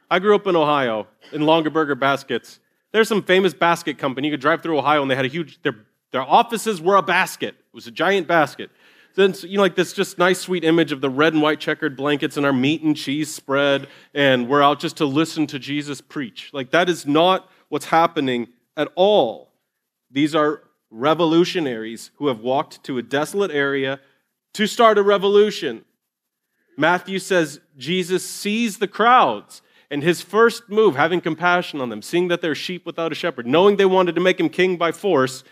I 0.10 0.18
grew 0.18 0.34
up 0.34 0.48
in 0.48 0.56
Ohio 0.56 1.06
in 1.32 1.44
Longaberger 1.44 2.00
baskets. 2.00 2.60
There's 2.94 3.10
some 3.10 3.24
famous 3.24 3.54
basket 3.54 3.98
company. 3.98 4.30
You 4.30 4.34
could 4.34 4.42
drive 4.42 4.64
through 4.64 4.78
Ohio 4.78 5.02
and 5.02 5.12
they 5.12 5.16
had 5.16 5.26
a 5.26 5.30
huge, 5.30 5.62
their, 5.64 5.76
their 6.12 6.22
offices 6.22 6.82
were 6.82 6.96
a 6.96 7.02
basket. 7.02 7.56
It 7.56 7.76
was 7.76 7.88
a 7.88 7.92
giant 7.92 8.28
basket. 8.28 8.70
Then, 9.16 9.36
you 9.42 9.58
know, 9.58 9.64
like 9.64 9.76
this 9.76 9.94
just 9.94 10.18
nice, 10.18 10.40
sweet 10.40 10.64
image 10.64 10.92
of 10.92 11.02
the 11.02 11.10
red 11.10 11.34
and 11.34 11.42
white 11.42 11.60
checkered 11.60 11.96
blankets 11.96 12.38
and 12.38 12.46
our 12.46 12.54
meat 12.54 12.82
and 12.82 12.96
cheese 12.96 13.34
spread, 13.34 13.88
and 14.14 14.48
we're 14.48 14.64
out 14.64 14.80
just 14.80 14.98
to 14.98 15.06
listen 15.06 15.46
to 15.48 15.60
Jesus 15.60 16.02
preach. 16.02 16.50
Like, 16.52 16.72
that 16.72 16.90
is 16.90 17.06
not 17.06 17.48
what's 17.70 17.86
happening 17.86 18.48
at 18.76 18.92
all. 18.96 19.52
These 20.10 20.34
are 20.34 20.64
revolutionaries 20.90 22.12
who 22.16 22.28
have 22.28 22.40
walked 22.40 22.84
to 22.86 22.98
a 22.98 23.04
desolate 23.04 23.52
area 23.52 24.00
to 24.54 24.66
start 24.66 24.98
a 24.98 25.04
revolution. 25.04 25.86
Matthew 26.76 27.20
says 27.20 27.60
Jesus 27.78 28.28
sees 28.28 28.78
the 28.80 28.88
crowds, 28.88 29.62
and 29.94 30.02
his 30.02 30.24
first 30.24 30.72
move, 30.72 30.96
having 30.96 31.22
compassion 31.22 31.80
on 31.80 31.90
them, 31.90 32.02
seeing 32.02 32.28
that 32.30 32.42
they're 32.42 32.56
sheep 32.56 32.84
without 32.84 33.12
a 33.12 33.16
shepherd, 33.16 33.46
knowing 33.46 33.76
they 33.76 33.86
wanted 33.86 34.16
to 34.16 34.22
make 34.22 34.40
him 34.40 34.50
king 34.50 34.76
by 34.76 34.92
force, 34.92 35.44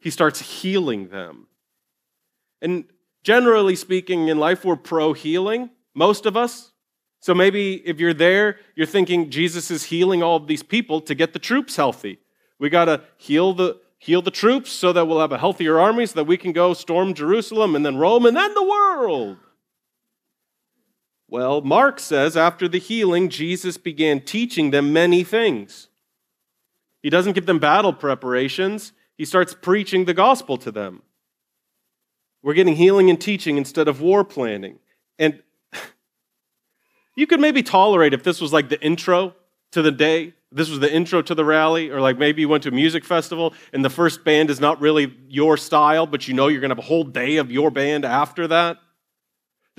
he 0.00 0.08
starts 0.08 0.40
healing 0.40 1.08
them. 1.08 1.48
And 2.62 2.84
generally 3.24 3.76
speaking, 3.76 4.28
in 4.28 4.38
life, 4.38 4.64
we're 4.64 4.76
pro 4.76 5.12
healing, 5.12 5.68
most 5.94 6.24
of 6.24 6.34
us. 6.34 6.72
So 7.20 7.34
maybe 7.34 7.74
if 7.86 8.00
you're 8.00 8.14
there, 8.14 8.56
you're 8.74 8.86
thinking 8.86 9.28
Jesus 9.28 9.70
is 9.70 9.84
healing 9.84 10.22
all 10.22 10.36
of 10.36 10.46
these 10.46 10.62
people 10.62 11.02
to 11.02 11.14
get 11.14 11.34
the 11.34 11.38
troops 11.38 11.76
healthy. 11.76 12.20
We 12.58 12.70
got 12.70 12.86
to 12.86 13.02
heal 13.18 13.52
the, 13.52 13.80
heal 13.98 14.22
the 14.22 14.30
troops 14.30 14.70
so 14.70 14.94
that 14.94 15.04
we'll 15.08 15.20
have 15.20 15.32
a 15.32 15.38
healthier 15.38 15.78
army 15.78 16.06
so 16.06 16.14
that 16.14 16.24
we 16.24 16.38
can 16.38 16.52
go 16.52 16.72
storm 16.72 17.12
Jerusalem 17.12 17.76
and 17.76 17.84
then 17.84 17.98
Rome 17.98 18.24
and 18.24 18.34
then 18.34 18.54
the 18.54 18.64
world. 18.64 19.36
Well, 21.30 21.60
Mark 21.60 22.00
says 22.00 22.36
after 22.36 22.66
the 22.66 22.78
healing, 22.78 23.28
Jesus 23.28 23.76
began 23.76 24.20
teaching 24.20 24.72
them 24.72 24.92
many 24.92 25.22
things. 25.22 25.86
He 27.02 27.08
doesn't 27.08 27.34
give 27.34 27.46
them 27.46 27.60
battle 27.60 27.92
preparations, 27.92 28.92
he 29.16 29.24
starts 29.24 29.54
preaching 29.54 30.06
the 30.06 30.14
gospel 30.14 30.56
to 30.58 30.72
them. 30.72 31.02
We're 32.42 32.54
getting 32.54 32.74
healing 32.74 33.10
and 33.10 33.20
teaching 33.20 33.58
instead 33.58 33.86
of 33.86 34.00
war 34.00 34.24
planning. 34.24 34.78
And 35.18 35.40
you 37.16 37.26
could 37.26 37.38
maybe 37.38 37.62
tolerate 37.62 38.12
if 38.12 38.24
this 38.24 38.40
was 38.40 38.52
like 38.52 38.68
the 38.68 38.80
intro 38.80 39.34
to 39.72 39.82
the 39.82 39.92
day, 39.92 40.34
this 40.50 40.68
was 40.68 40.80
the 40.80 40.92
intro 40.92 41.22
to 41.22 41.34
the 41.34 41.44
rally, 41.44 41.90
or 41.90 42.00
like 42.00 42.18
maybe 42.18 42.40
you 42.40 42.48
went 42.48 42.64
to 42.64 42.70
a 42.70 42.72
music 42.72 43.04
festival 43.04 43.54
and 43.72 43.84
the 43.84 43.90
first 43.90 44.24
band 44.24 44.50
is 44.50 44.58
not 44.58 44.80
really 44.80 45.14
your 45.28 45.56
style, 45.56 46.06
but 46.06 46.26
you 46.26 46.34
know 46.34 46.48
you're 46.48 46.60
going 46.60 46.70
to 46.70 46.76
have 46.76 46.84
a 46.84 46.88
whole 46.88 47.04
day 47.04 47.36
of 47.36 47.52
your 47.52 47.70
band 47.70 48.04
after 48.04 48.48
that. 48.48 48.78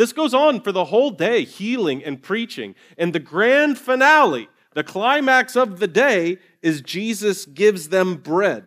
This 0.02 0.14
goes 0.14 0.34
on 0.34 0.62
for 0.62 0.72
the 0.72 0.86
whole 0.86 1.12
day, 1.12 1.46
healing 1.46 2.04
and 2.04 2.22
preaching. 2.22 2.74
And 2.98 3.14
the 3.14 3.20
grand 3.20 3.78
finale, 3.78 4.50
the 4.74 4.84
climax 4.84 5.56
of 5.56 5.80
the 5.80 5.88
day, 5.88 6.40
is 6.64 6.82
Jesus 6.82 7.46
gives 7.46 7.90
them 7.90 8.16
bread 8.16 8.66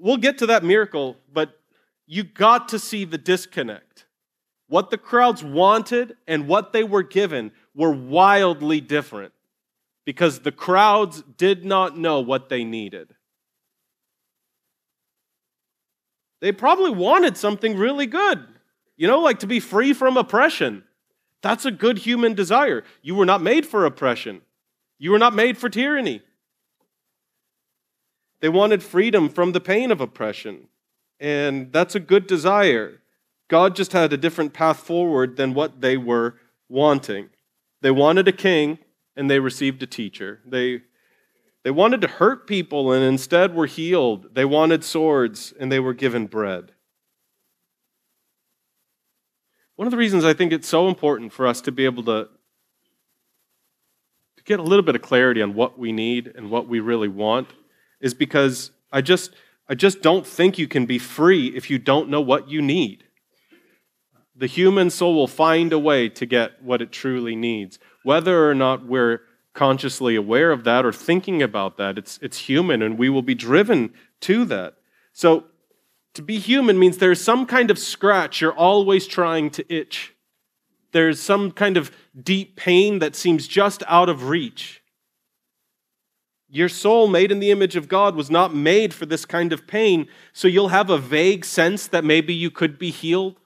we'll 0.00 0.16
get 0.16 0.38
to 0.38 0.46
that 0.46 0.64
miracle, 0.64 1.16
but 1.32 1.58
you 2.06 2.22
got 2.22 2.68
to 2.68 2.78
see 2.78 3.04
the 3.04 3.18
disconnect. 3.18 4.06
What 4.68 4.90
the 4.90 4.98
crowds 4.98 5.44
wanted 5.44 6.16
and 6.26 6.48
what 6.48 6.72
they 6.72 6.84
were 6.84 7.02
given 7.02 7.52
were 7.74 7.92
wildly 7.92 8.80
different 8.80 9.32
because 10.04 10.40
the 10.40 10.52
crowds 10.52 11.22
did 11.36 11.64
not 11.64 11.96
know 11.96 12.20
what 12.20 12.48
they 12.48 12.64
needed. 12.64 13.14
They 16.40 16.52
probably 16.52 16.90
wanted 16.90 17.36
something 17.36 17.76
really 17.76 18.06
good, 18.06 18.46
you 18.96 19.06
know, 19.06 19.20
like 19.20 19.38
to 19.40 19.46
be 19.46 19.60
free 19.60 19.92
from 19.92 20.16
oppression. 20.16 20.84
That's 21.42 21.64
a 21.64 21.70
good 21.70 21.98
human 21.98 22.34
desire. 22.34 22.82
You 23.02 23.14
were 23.14 23.26
not 23.26 23.42
made 23.42 23.66
for 23.66 23.84
oppression, 23.84 24.42
you 24.98 25.10
were 25.10 25.18
not 25.18 25.34
made 25.34 25.58
for 25.58 25.68
tyranny. 25.68 26.22
They 28.40 28.48
wanted 28.50 28.82
freedom 28.82 29.28
from 29.28 29.52
the 29.52 29.60
pain 29.60 29.90
of 29.90 30.00
oppression. 30.00 30.68
And 31.18 31.72
that's 31.72 31.94
a 31.94 32.00
good 32.00 32.26
desire. 32.26 33.00
God 33.48 33.74
just 33.74 33.92
had 33.92 34.12
a 34.12 34.18
different 34.18 34.52
path 34.52 34.78
forward 34.80 35.36
than 35.36 35.54
what 35.54 35.80
they 35.80 35.96
were 35.96 36.36
wanting. 36.68 37.30
They 37.80 37.90
wanted 37.90 38.28
a 38.28 38.32
king, 38.32 38.78
and 39.16 39.30
they 39.30 39.38
received 39.38 39.82
a 39.82 39.86
teacher. 39.86 40.40
They, 40.44 40.82
they 41.62 41.70
wanted 41.70 42.00
to 42.02 42.08
hurt 42.08 42.46
people, 42.46 42.92
and 42.92 43.04
instead 43.04 43.54
were 43.54 43.66
healed. 43.66 44.34
They 44.34 44.44
wanted 44.44 44.84
swords, 44.84 45.54
and 45.58 45.70
they 45.70 45.80
were 45.80 45.94
given 45.94 46.26
bread. 46.26 46.72
One 49.76 49.86
of 49.86 49.90
the 49.90 49.98
reasons 49.98 50.24
I 50.24 50.32
think 50.32 50.52
it's 50.52 50.66
so 50.66 50.88
important 50.88 51.34
for 51.34 51.46
us 51.46 51.60
to 51.62 51.72
be 51.72 51.84
able 51.84 52.02
to, 52.04 52.28
to 54.38 54.44
get 54.44 54.58
a 54.58 54.62
little 54.62 54.82
bit 54.82 54.96
of 54.96 55.02
clarity 55.02 55.42
on 55.42 55.52
what 55.52 55.78
we 55.78 55.92
need 55.92 56.32
and 56.34 56.50
what 56.50 56.66
we 56.66 56.80
really 56.80 57.08
want 57.08 57.48
is 58.00 58.14
because 58.14 58.70
I 58.90 59.02
just, 59.02 59.32
I 59.68 59.74
just 59.74 60.00
don't 60.00 60.26
think 60.26 60.56
you 60.56 60.66
can 60.66 60.86
be 60.86 60.98
free 60.98 61.48
if 61.48 61.68
you 61.68 61.78
don't 61.78 62.08
know 62.08 62.22
what 62.22 62.48
you 62.48 62.62
need. 62.62 63.04
The 64.34 64.46
human 64.46 64.88
soul 64.88 65.14
will 65.14 65.26
find 65.26 65.74
a 65.74 65.78
way 65.78 66.08
to 66.08 66.24
get 66.24 66.62
what 66.62 66.80
it 66.80 66.90
truly 66.90 67.36
needs. 67.36 67.78
Whether 68.02 68.48
or 68.48 68.54
not 68.54 68.86
we're 68.86 69.20
consciously 69.52 70.16
aware 70.16 70.52
of 70.52 70.64
that 70.64 70.86
or 70.86 70.92
thinking 70.92 71.42
about 71.42 71.76
that, 71.76 71.98
it's, 71.98 72.18
it's 72.22 72.38
human 72.38 72.80
and 72.80 72.98
we 72.98 73.10
will 73.10 73.22
be 73.22 73.34
driven 73.34 73.92
to 74.22 74.46
that. 74.46 74.76
So, 75.12 75.44
to 76.16 76.22
be 76.22 76.38
human 76.38 76.78
means 76.78 76.98
there's 76.98 77.20
some 77.20 77.46
kind 77.46 77.70
of 77.70 77.78
scratch 77.78 78.40
you're 78.40 78.52
always 78.52 79.06
trying 79.06 79.50
to 79.50 79.74
itch. 79.74 80.14
There's 80.92 81.20
some 81.20 81.50
kind 81.52 81.76
of 81.76 81.90
deep 82.20 82.56
pain 82.56 82.98
that 82.98 83.14
seems 83.14 83.46
just 83.46 83.82
out 83.86 84.08
of 84.08 84.28
reach. 84.28 84.82
Your 86.48 86.68
soul, 86.68 87.08
made 87.08 87.32
in 87.32 87.40
the 87.40 87.50
image 87.50 87.76
of 87.76 87.88
God, 87.88 88.14
was 88.14 88.30
not 88.30 88.54
made 88.54 88.94
for 88.94 89.04
this 89.04 89.24
kind 89.24 89.52
of 89.52 89.66
pain. 89.66 90.08
So 90.32 90.48
you'll 90.48 90.68
have 90.68 90.90
a 90.90 90.98
vague 90.98 91.44
sense 91.44 91.86
that 91.88 92.04
maybe 92.04 92.32
you 92.32 92.50
could 92.50 92.78
be 92.78 92.90
healed, 92.90 93.36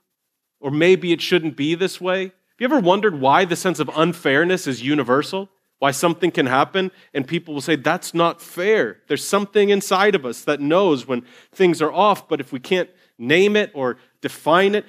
or 0.61 0.71
maybe 0.71 1.13
it 1.13 1.21
shouldn't 1.21 1.57
be 1.57 1.75
this 1.75 2.01
way. 2.01 2.25
Have 2.25 2.33
you 2.59 2.67
ever 2.67 2.79
wondered 2.79 3.21
why 3.21 3.45
the 3.47 3.57
sense 3.57 3.81
of 3.81 3.91
unfairness 3.97 4.67
is 4.67 4.83
universal? 4.83 5.49
Why 5.81 5.93
something 5.93 6.31
can 6.31 6.45
happen 6.45 6.93
and 7.15 7.27
people 7.27 7.55
will 7.55 7.63
say, 7.63 7.75
that's 7.75 8.13
not 8.13 8.43
fair. 8.43 8.99
There's 9.09 9.27
something 9.27 9.71
inside 9.71 10.15
of 10.15 10.27
us 10.27 10.43
that 10.43 10.61
knows 10.61 11.09
when 11.09 11.25
things 11.53 11.81
are 11.81 11.91
off, 11.91 12.29
but 12.29 12.39
if 12.39 12.53
we 12.53 12.61
can't 12.61 12.91
name 13.19 13.57
it 13.57 13.71
or 13.75 13.97
define 14.21 14.75
it, 14.75 14.85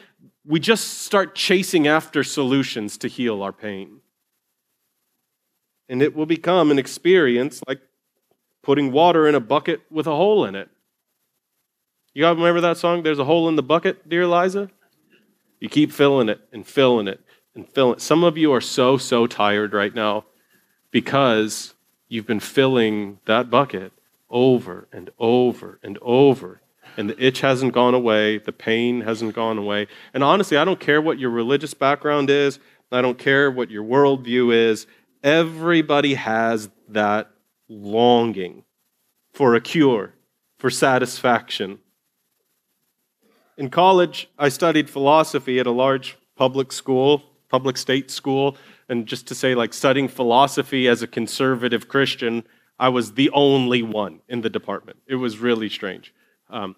we 0.45 0.60
just 0.60 1.00
start 1.00 1.33
chasing 1.33 1.88
after 1.88 2.25
solutions 2.25 2.98
to 2.98 3.07
heal 3.07 3.41
our 3.41 3.53
pain. 3.53 4.01
And 5.88 6.01
it 6.01 6.13
will 6.13 6.25
become 6.25 6.71
an 6.71 6.77
experience 6.77 7.62
like 7.69 7.79
putting 8.62 8.91
water 8.91 9.29
in 9.29 9.36
a 9.36 9.39
bucket 9.39 9.81
with 9.89 10.07
a 10.07 10.15
hole 10.15 10.43
in 10.43 10.55
it. 10.55 10.69
You 12.13 12.24
guys 12.24 12.36
remember 12.36 12.60
that 12.60 12.75
song? 12.75 13.03
There's 13.03 13.19
a 13.19 13.24
hole 13.24 13.48
in 13.48 13.55
the 13.55 13.63
bucket, 13.63 14.10
dear 14.10 14.27
Liza? 14.27 14.69
You 15.62 15.69
keep 15.69 15.93
filling 15.93 16.27
it 16.27 16.41
and 16.51 16.67
filling 16.67 17.07
it 17.07 17.21
and 17.55 17.65
filling 17.69 17.93
it. 17.93 18.01
Some 18.01 18.25
of 18.25 18.38
you 18.38 18.51
are 18.51 18.60
so, 18.60 18.98
so 18.98 19.25
tired 19.25 19.71
right 19.71 19.95
now 19.95 20.25
because 20.91 21.74
you've 22.07 22.27
been 22.27 22.39
filling 22.39 23.19
that 23.25 23.50
bucket 23.50 23.93
over 24.29 24.88
and 24.91 25.10
over 25.17 25.79
and 25.81 25.98
over. 26.01 26.62
And 26.98 27.10
the 27.10 27.25
itch 27.25 27.41
hasn't 27.41 27.74
gone 27.74 27.93
away, 27.93 28.38
the 28.38 28.51
pain 28.51 29.01
hasn't 29.01 29.33
gone 29.33 29.57
away. 29.57 29.88
And 30.13 30.24
honestly, 30.24 30.57
I 30.57 30.65
don't 30.65 30.79
care 30.79 31.01
what 31.01 31.19
your 31.19 31.29
religious 31.29 31.74
background 31.74 32.29
is, 32.29 32.60
I 32.91 33.01
don't 33.01 33.17
care 33.17 33.50
what 33.50 33.71
your 33.71 33.83
worldview 33.83 34.53
is. 34.53 34.86
Everybody 35.24 36.15
has 36.15 36.69
that 36.89 37.31
longing 37.69 38.65
for 39.31 39.55
a 39.55 39.62
cure, 39.62 40.13
for 40.57 40.69
satisfaction. 40.69 41.79
In 43.57 43.69
college, 43.69 44.29
I 44.38 44.50
studied 44.50 44.89
philosophy 44.89 45.60
at 45.60 45.67
a 45.67 45.71
large 45.71 46.17
public 46.36 46.71
school, 46.71 47.24
public 47.51 47.77
state 47.77 48.10
school, 48.10 48.55
and 48.88 49.05
just 49.05 49.27
to 49.27 49.36
say, 49.36 49.53
like, 49.53 49.74
studying 49.74 50.08
philosophy 50.08 50.88
as 50.88 51.01
a 51.01 51.08
conservative 51.08 51.89
Christian, 51.89 52.43
I 52.79 52.89
was 52.89 53.13
the 53.13 53.29
only 53.31 53.84
one 53.84 54.22
in 54.29 54.41
the 54.41 54.50
department. 54.50 55.00
It 55.05 55.15
was 55.15 55.38
really 55.38 55.70
strange. 55.70 56.13
Um, 56.50 56.75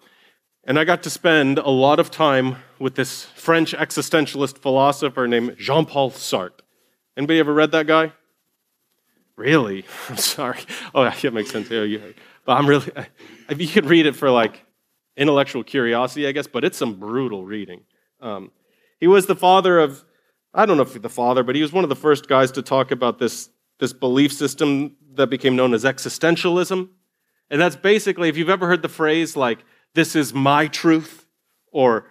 and 0.64 0.78
I 0.78 0.84
got 0.84 1.02
to 1.04 1.10
spend 1.10 1.58
a 1.58 1.70
lot 1.70 2.00
of 2.00 2.10
time 2.10 2.56
with 2.78 2.96
this 2.96 3.24
French 3.36 3.72
existentialist 3.72 4.58
philosopher 4.58 5.28
named 5.28 5.56
Jean 5.58 5.86
Paul 5.86 6.10
Sartre. 6.10 6.60
Anybody 7.16 7.38
ever 7.38 7.54
read 7.54 7.70
that 7.72 7.86
guy? 7.86 8.12
Really? 9.36 9.84
I'm 10.08 10.16
sorry. 10.16 10.60
Oh, 10.94 11.04
yeah, 11.04 11.14
it 11.22 11.32
makes 11.32 11.50
sense. 11.50 11.70
Yeah, 11.70 11.82
you, 11.82 12.14
but 12.44 12.58
I'm 12.58 12.66
really, 12.66 12.90
if 13.48 13.60
you 13.60 13.68
could 13.68 13.86
read 13.86 14.06
it 14.06 14.16
for 14.16 14.30
like 14.30 14.64
intellectual 15.16 15.62
curiosity, 15.62 16.26
I 16.26 16.32
guess, 16.32 16.48
but 16.48 16.64
it's 16.64 16.78
some 16.78 16.94
brutal 16.94 17.44
reading. 17.44 17.82
Um, 18.20 18.50
he 18.98 19.06
was 19.06 19.26
the 19.26 19.36
father 19.36 19.78
of, 19.78 20.04
I 20.54 20.66
don't 20.66 20.76
know 20.76 20.84
if 20.84 21.00
the 21.02 21.08
father, 21.08 21.42
but 21.42 21.56
he 21.56 21.62
was 21.62 21.72
one 21.72 21.84
of 21.84 21.90
the 21.90 21.96
first 21.96 22.28
guys 22.28 22.52
to 22.52 22.62
talk 22.62 22.92
about 22.92 23.18
this, 23.18 23.50
this 23.80 23.92
belief 23.92 24.32
system 24.32 24.96
that 25.14 25.26
became 25.26 25.56
known 25.56 25.74
as 25.74 25.82
existentialism. 25.82 26.88
And 27.50 27.60
that's 27.60 27.76
basically, 27.76 28.28
if 28.28 28.36
you've 28.36 28.48
ever 28.48 28.68
heard 28.68 28.82
the 28.82 28.88
phrase 28.88 29.36
like, 29.36 29.64
this 29.94 30.14
is 30.14 30.32
my 30.32 30.68
truth, 30.68 31.26
or 31.72 32.06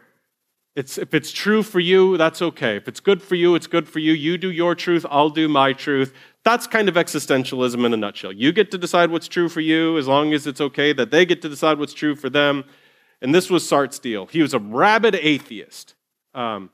it's, 0.76 0.98
if 0.98 1.14
it's 1.14 1.32
true 1.32 1.64
for 1.64 1.80
you, 1.80 2.18
that's 2.18 2.42
okay. 2.42 2.76
If 2.76 2.88
it's 2.88 3.00
good 3.00 3.22
for 3.22 3.36
you, 3.36 3.56
it's 3.56 3.68
good 3.68 3.88
for 3.88 4.00
you. 4.00 4.12
You 4.12 4.38
do 4.38 4.52
your 4.52 4.76
truth, 4.76 5.06
I'll 5.10 5.30
do 5.30 5.48
my 5.48 5.72
truth. 5.72 6.14
That's 6.44 6.68
kind 6.68 6.90
of 6.90 6.96
existentialism 6.96 7.86
in 7.86 7.94
a 7.94 7.98
nutshell. 7.98 8.34
You 8.34 8.52
get 8.52 8.72
to 8.72 8.78
decide 8.78 9.10
what's 9.10 9.30
true 9.30 9.48
for 9.48 9.62
you 9.62 9.98
as 9.98 10.08
long 10.08 10.34
as 10.34 10.46
it's 10.48 10.60
okay 10.60 10.92
that 10.94 11.12
they 11.12 11.26
get 11.26 11.42
to 11.44 11.50
decide 11.50 11.80
what's 11.80 11.94
true 11.94 12.16
for 12.16 12.30
them. 12.30 12.66
And 13.22 13.34
this 13.34 13.50
was 13.50 13.68
Sartre's 13.68 14.00
deal. 14.00 14.26
He 14.26 14.42
was 14.42 14.54
a 14.54 14.60
rabid 14.60 15.16
atheist. 15.16 15.96
Um, 16.34 16.72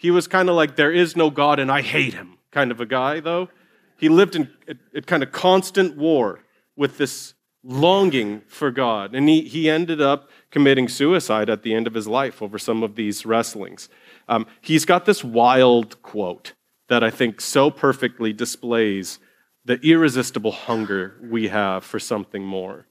he 0.00 0.10
was 0.10 0.26
kind 0.26 0.48
of 0.48 0.54
like, 0.54 0.76
there 0.76 0.90
is 0.90 1.14
no 1.14 1.28
God 1.28 1.58
and 1.58 1.70
I 1.70 1.82
hate 1.82 2.14
him 2.14 2.38
kind 2.50 2.70
of 2.70 2.80
a 2.80 2.86
guy, 2.86 3.20
though. 3.20 3.50
He 3.98 4.08
lived 4.08 4.34
in 4.34 4.48
a, 4.94 5.02
kind 5.02 5.22
of 5.22 5.30
constant 5.30 5.94
war 5.98 6.40
with 6.74 6.96
this 6.96 7.34
longing 7.62 8.40
for 8.46 8.70
God. 8.70 9.14
And 9.14 9.28
he, 9.28 9.42
he 9.42 9.68
ended 9.68 10.00
up 10.00 10.30
committing 10.50 10.88
suicide 10.88 11.50
at 11.50 11.64
the 11.64 11.74
end 11.74 11.86
of 11.86 11.92
his 11.92 12.08
life 12.08 12.40
over 12.40 12.58
some 12.58 12.82
of 12.82 12.94
these 12.94 13.26
wrestlings. 13.26 13.90
Um, 14.26 14.46
he's 14.62 14.86
got 14.86 15.04
this 15.04 15.22
wild 15.22 16.00
quote 16.00 16.54
that 16.88 17.04
I 17.04 17.10
think 17.10 17.42
so 17.42 17.70
perfectly 17.70 18.32
displays 18.32 19.18
the 19.66 19.78
irresistible 19.86 20.52
hunger 20.52 21.16
we 21.22 21.48
have 21.48 21.84
for 21.84 21.98
something 21.98 22.42
more. 22.42 22.86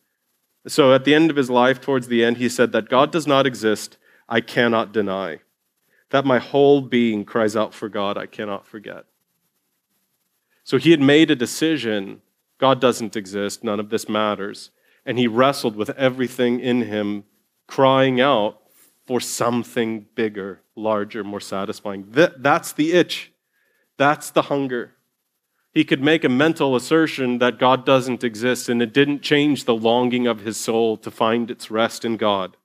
So 0.68 0.94
at 0.94 1.06
the 1.06 1.16
end 1.16 1.32
of 1.32 1.38
his 1.38 1.50
life, 1.50 1.82
towards 1.82 2.08
the 2.08 2.24
end, 2.24 2.38
he 2.38 2.50
said 2.50 2.72
that 2.74 2.88
God 2.88 3.12
does 3.12 3.26
not 3.26 3.48
exist, 3.48 3.98
I 4.30 4.42
cannot 4.42 4.94
deny. 4.94 5.40
That 6.10 6.26
my 6.26 6.40
whole 6.40 6.82
being 6.82 7.26
cries 7.26 7.56
out 7.56 7.74
for 7.74 7.90
God, 7.90 8.18
I 8.18 8.26
cannot 8.26 8.66
forget. 8.66 9.06
So 10.64 10.78
he 10.78 10.92
had 10.92 11.02
made 11.02 11.32
a 11.32 11.36
decision 11.36 12.22
God 12.60 12.82
doesn't 12.82 13.16
exist, 13.16 13.64
none 13.64 13.80
of 13.80 13.90
this 13.90 14.08
matters. 14.08 14.70
And 15.06 15.18
he 15.18 15.28
wrestled 15.28 15.76
with 15.76 15.90
everything 15.92 16.60
in 16.60 16.84
him, 16.84 17.24
crying 17.68 18.22
out 18.22 18.60
for 19.08 19.20
something 19.20 20.06
bigger, 20.14 20.62
larger, 20.76 21.24
more 21.24 21.40
satisfying. 21.40 22.06
that's 22.10 22.74
the 22.74 22.92
itch. 22.92 23.32
That's 23.98 24.30
the 24.30 24.44
hunger. 24.44 24.92
He 25.74 25.84
could 25.84 26.02
make 26.02 26.24
a 26.24 26.30
mental 26.30 26.76
assertion 26.76 27.40
that 27.40 27.60
God 27.60 27.86
doesn't 27.86 28.24
exist, 28.24 28.70
and 28.70 28.82
it 28.82 28.94
didn't 28.94 29.22
change 29.22 29.66
the 29.66 29.76
longing 29.76 30.28
of 30.28 30.42
his 30.42 30.58
soul 30.58 30.98
to 30.98 31.10
find 31.10 31.50
its 31.50 31.72
rest 31.72 32.04
in 32.04 32.18
God. 32.18 32.58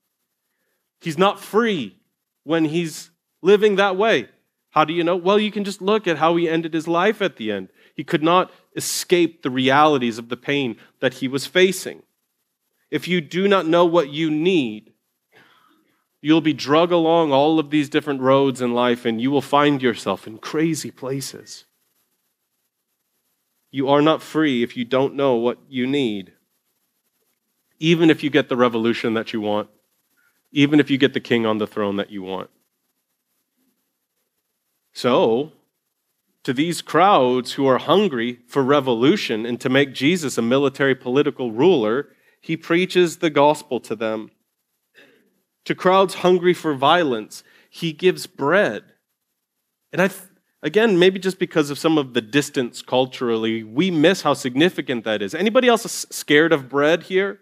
He's 1.00 1.18
not 1.18 1.40
free 1.40 1.98
when 2.42 2.66
he's 2.66 3.10
living 3.44 3.76
that 3.76 3.96
way. 3.96 4.28
How 4.70 4.84
do 4.84 4.92
you 4.92 5.04
know? 5.04 5.16
Well, 5.16 5.38
you 5.38 5.52
can 5.52 5.62
just 5.62 5.80
look 5.80 6.08
at 6.08 6.18
how 6.18 6.34
he 6.34 6.48
ended 6.48 6.74
his 6.74 6.88
life 6.88 7.22
at 7.22 7.36
the 7.36 7.52
end. 7.52 7.68
He 7.94 8.02
could 8.02 8.22
not 8.22 8.50
escape 8.74 9.42
the 9.42 9.50
realities 9.50 10.18
of 10.18 10.30
the 10.30 10.36
pain 10.36 10.76
that 10.98 11.14
he 11.14 11.28
was 11.28 11.46
facing. 11.46 12.02
If 12.90 13.06
you 13.06 13.20
do 13.20 13.46
not 13.46 13.66
know 13.66 13.84
what 13.84 14.08
you 14.08 14.30
need, 14.30 14.92
you'll 16.20 16.40
be 16.40 16.54
drug 16.54 16.90
along 16.90 17.32
all 17.32 17.58
of 17.58 17.70
these 17.70 17.88
different 17.88 18.20
roads 18.20 18.60
in 18.60 18.72
life 18.72 19.04
and 19.04 19.20
you 19.20 19.30
will 19.30 19.42
find 19.42 19.82
yourself 19.82 20.26
in 20.26 20.38
crazy 20.38 20.90
places. 20.90 21.66
You 23.70 23.88
are 23.88 24.02
not 24.02 24.22
free 24.22 24.62
if 24.62 24.76
you 24.76 24.84
don't 24.84 25.14
know 25.14 25.34
what 25.34 25.58
you 25.68 25.86
need. 25.86 26.32
Even 27.78 28.10
if 28.10 28.22
you 28.22 28.30
get 28.30 28.48
the 28.48 28.56
revolution 28.56 29.14
that 29.14 29.32
you 29.32 29.40
want, 29.40 29.68
even 30.50 30.80
if 30.80 30.90
you 30.90 30.96
get 30.96 31.12
the 31.12 31.20
king 31.20 31.44
on 31.44 31.58
the 31.58 31.66
throne 31.66 31.96
that 31.96 32.10
you 32.10 32.22
want. 32.22 32.48
So, 34.94 35.52
to 36.44 36.52
these 36.52 36.80
crowds 36.80 37.52
who 37.52 37.66
are 37.66 37.78
hungry 37.78 38.38
for 38.46 38.62
revolution 38.62 39.44
and 39.44 39.60
to 39.60 39.68
make 39.68 39.92
Jesus 39.92 40.38
a 40.38 40.42
military 40.42 40.94
political 40.94 41.50
ruler, 41.50 42.08
he 42.40 42.56
preaches 42.56 43.16
the 43.16 43.30
gospel 43.30 43.80
to 43.80 43.96
them. 43.96 44.30
To 45.64 45.74
crowds 45.74 46.14
hungry 46.16 46.54
for 46.54 46.74
violence, 46.74 47.42
he 47.68 47.92
gives 47.92 48.26
bread. 48.28 48.84
And 49.92 50.00
I, 50.00 50.10
again, 50.62 50.98
maybe 50.98 51.18
just 51.18 51.38
because 51.38 51.70
of 51.70 51.78
some 51.78 51.98
of 51.98 52.14
the 52.14 52.20
distance 52.20 52.80
culturally, 52.80 53.64
we 53.64 53.90
miss 53.90 54.22
how 54.22 54.34
significant 54.34 55.04
that 55.04 55.22
is. 55.22 55.34
Anybody 55.34 55.66
else 55.66 56.06
scared 56.10 56.52
of 56.52 56.68
bread 56.68 57.04
here? 57.04 57.40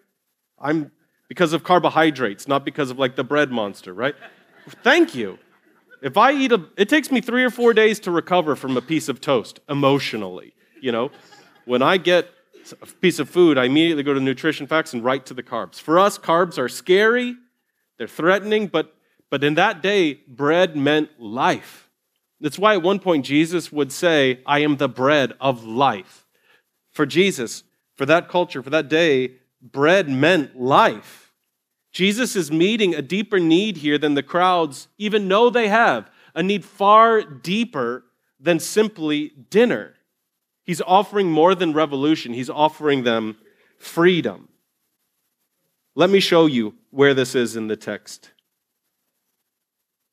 I'm 0.59 0.91
because 1.29 1.53
of 1.53 1.65
carbohydrates, 1.65 2.49
not 2.49 2.65
because 2.65 2.91
of 2.91 2.99
like 2.99 3.17
the 3.17 3.25
bread 3.25 3.51
monster, 3.51 3.93
right? 3.93 4.15
Thank 4.83 5.15
you. 5.15 5.39
If 6.03 6.17
I 6.17 6.33
eat 6.33 6.51
a, 6.51 6.65
it 6.77 6.89
takes 6.89 7.13
me 7.13 7.21
three 7.21 7.45
or 7.45 7.51
four 7.51 7.73
days 7.73 8.01
to 8.01 8.11
recover 8.11 8.57
from 8.57 8.77
a 8.77 8.83
piece 8.83 9.09
of 9.09 9.21
toast 9.21 9.61
emotionally. 9.69 10.53
You 10.81 10.91
know, 10.91 11.11
when 11.65 11.81
I 11.81 11.97
get 11.97 12.29
a 12.81 12.87
piece 12.87 13.21
of 13.21 13.31
food, 13.31 13.57
I 13.57 13.65
immediately 13.65 14.03
go 14.03 14.13
to 14.13 14.21
nutrition 14.21 14.67
facts 14.67 14.93
and 14.93 15.05
right 15.05 15.25
to 15.27 15.35
the 15.35 15.45
carbs. 15.45 15.81
For 15.81 16.01
us, 16.01 16.19
carbs 16.19 16.59
are 16.59 16.69
scary, 16.69 17.37
they're 17.99 18.09
threatening, 18.09 18.67
but, 18.67 18.95
but 19.31 19.45
in 19.45 19.55
that 19.55 19.81
day, 19.81 20.15
bread 20.27 20.77
meant 20.77 21.11
life. 21.21 21.89
That's 22.41 22.59
why 22.59 22.75
at 22.75 22.83
one 22.83 22.99
point 22.99 23.25
Jesus 23.25 23.71
would 23.71 23.93
say, 23.93 24.41
I 24.45 24.59
am 24.59 24.79
the 24.79 24.89
bread 24.89 25.35
of 25.41 25.65
life. 25.65 26.27
For 26.91 27.07
Jesus, 27.07 27.63
for 27.95 28.07
that 28.07 28.29
culture, 28.29 28.61
for 28.61 28.71
that 28.71 28.89
day, 28.89 29.35
bread 29.61 30.09
meant 30.09 30.61
life. 30.61 31.22
Jesus 31.93 32.35
is 32.35 32.51
meeting 32.51 32.95
a 32.95 33.03
deeper 33.03 33.39
need 33.39 33.79
here 33.79 33.99
than 33.99 34.15
the 34.15 34.23
crowds 34.23 34.89
even 34.97 35.29
know 35.29 35.51
they 35.51 35.69
have, 35.69 36.11
a 36.35 36.43
need 36.43 36.65
far 36.65 37.23
deeper 37.23 38.05
than 38.41 38.59
simply 38.59 39.33
dinner. 39.51 39.95
He's 40.65 40.81
offering 40.81 41.31
more 41.31 41.55
than 41.55 41.73
revolution, 41.73 42.33
he's 42.33 42.51
offering 42.51 43.05
them 43.05 43.37
freedom. 43.79 44.49
Let 45.95 46.09
me 46.09 46.21
show 46.21 46.47
you 46.47 46.75
where 46.91 47.13
this 47.13 47.35
is 47.35 47.57
in 47.57 47.69
the 47.69 47.77
text. 47.77 48.31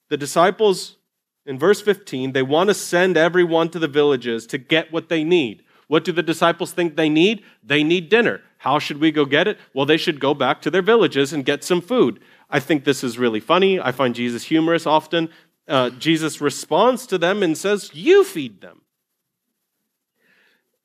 The 0.10 0.18
disciples, 0.18 0.98
in 1.46 1.58
verse 1.58 1.82
15, 1.82 2.34
they 2.34 2.42
want 2.42 2.70
to 2.70 2.74
send 2.74 3.16
everyone 3.16 3.70
to 3.70 3.80
the 3.80 3.88
villages 3.88 4.46
to 4.48 4.58
get 4.58 4.92
what 4.92 5.08
they 5.08 5.24
need. 5.24 5.64
What 5.88 6.04
do 6.04 6.12
the 6.12 6.24
disciples 6.24 6.74
think 6.74 6.96
they 6.96 7.10
need? 7.10 7.44
They 7.64 7.84
need 7.84 8.10
dinner. 8.10 8.42
How 8.60 8.78
should 8.78 9.00
we 9.00 9.12
go 9.12 9.24
get 9.26 9.48
it? 9.48 9.58
Well, 9.74 9.86
they 9.86 9.98
should 9.98 10.20
go 10.20 10.34
back 10.34 10.62
to 10.62 10.70
their 10.70 10.82
villages 10.82 11.32
and 11.32 11.46
get 11.46 11.64
some 11.64 11.80
food. 11.80 12.20
I 12.50 12.60
think 12.60 12.84
this 12.84 13.06
is 13.06 13.18
really 13.18 13.40
funny. 13.40 13.80
I 13.80 13.94
find 13.94 14.14
Jesus 14.14 14.44
humorous 14.44 14.86
often. 14.86 15.30
Uh, 15.66 15.92
Jesus 15.92 16.42
responds 16.42 17.08
to 17.08 17.18
them 17.18 17.42
and 17.42 17.58
says, 17.58 17.90
You 17.94 18.26
feed 18.26 18.60
them. 18.60 18.82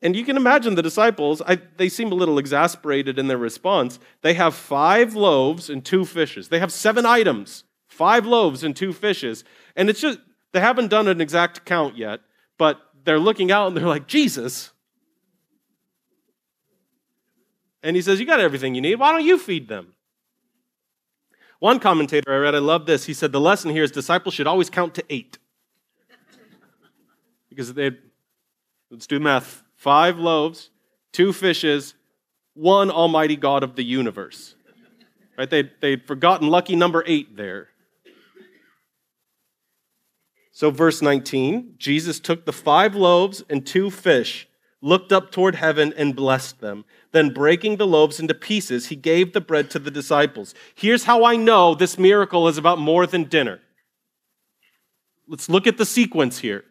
And 0.03 0.15
you 0.15 0.25
can 0.25 0.37
imagine 0.37 0.77
the 0.77 0.83
disciples, 0.83 1.43
I, 1.45 1.59
they 1.77 1.89
seem 1.89 2.13
a 2.13 2.15
little 2.15 2.39
exasperated 2.39 3.19
in 3.19 3.27
their 3.27 3.39
response. 3.39 3.99
They 4.21 4.35
have 4.35 4.55
five 4.55 5.17
loaves 5.17 5.69
and 5.69 5.85
two 5.85 6.05
fishes. 6.05 6.51
They 6.51 6.61
have 6.61 6.71
seven 6.71 7.05
items, 7.05 7.65
five 7.89 8.25
loaves 8.25 8.63
and 8.63 8.77
two 8.77 8.93
fishes. 8.93 9.43
And 9.75 9.89
it's 9.89 10.01
just, 10.01 10.21
they 10.53 10.61
haven't 10.61 10.89
done 10.89 11.09
an 11.09 11.23
exact 11.23 11.65
count 11.65 11.97
yet, 11.97 12.21
but 12.59 12.81
they're 13.05 13.19
looking 13.19 13.51
out 13.51 13.69
and 13.69 13.77
they're 13.77 13.89
like, 13.89 14.07
Jesus, 14.07 14.74
And 17.85 17.95
he 17.95 18.03
says, 18.03 18.19
You 18.19 18.27
got 18.27 18.41
everything 18.41 18.75
you 18.75 18.81
need. 18.81 18.97
Why 18.97 19.13
don't 19.13 19.25
you 19.25 19.39
feed 19.39 19.69
them? 19.69 19.93
One 21.61 21.79
commentator 21.79 22.33
I 22.33 22.39
read, 22.39 22.55
I 22.55 22.59
love 22.59 22.87
this. 22.87 23.05
He 23.05 23.15
said, 23.15 23.31
The 23.31 23.41
lesson 23.41 23.71
here 23.71 23.85
is 23.85 23.93
disciples 23.93 24.35
should 24.35 24.47
always 24.47 24.71
count 24.71 24.95
to 24.95 25.05
eight. 25.11 25.39
because 27.51 27.75
they, 27.75 27.93
let's 28.91 29.07
do 29.07 29.21
math 29.21 29.63
five 29.77 30.19
loaves, 30.19 30.71
two 31.13 31.33
fishes, 31.33 31.95
one 32.55 32.91
almighty 32.91 33.37
God 33.37 33.63
of 33.63 33.77
the 33.77 33.85
universe. 33.85 34.55
Right? 35.37 35.51
They'd, 35.51 35.71
they'd 35.81 36.07
forgotten 36.07 36.49
lucky 36.49 36.77
number 36.77 37.05
eight 37.07 37.37
there. 37.37 37.69
So, 40.53 40.71
verse 40.71 41.03
19 41.03 41.75
Jesus 41.77 42.19
took 42.19 42.47
the 42.47 42.53
five 42.53 42.95
loaves 42.95 43.45
and 43.51 43.67
two 43.67 43.91
fish 43.91 44.49
looked 44.85 45.15
up 45.15 45.33
toward 45.33 45.55
heaven, 45.55 45.95
and 45.97 46.15
blessed 46.15 46.61
them. 46.61 46.85
Then, 47.13 47.33
breaking 47.33 47.77
the 47.77 47.87
loaves 47.87 48.21
into 48.21 48.35
pieces, 48.35 48.89
he 48.89 48.97
gave 48.97 49.33
the 49.33 49.41
bread 49.41 49.71
to 49.71 49.79
the 49.79 49.91
disciples. 49.91 50.55
Here's 50.75 51.05
how 51.05 51.25
I 51.25 51.37
know 51.37 51.75
this 51.75 51.99
miracle 51.99 52.49
is 52.49 52.59
about 52.59 52.79
more 52.79 53.07
than 53.07 53.25
dinner. 53.25 53.61
Let's 55.27 55.49
look 55.49 55.67
at 55.67 55.79
the 55.79 55.87
sequence 55.87 56.41
here. 56.41 56.65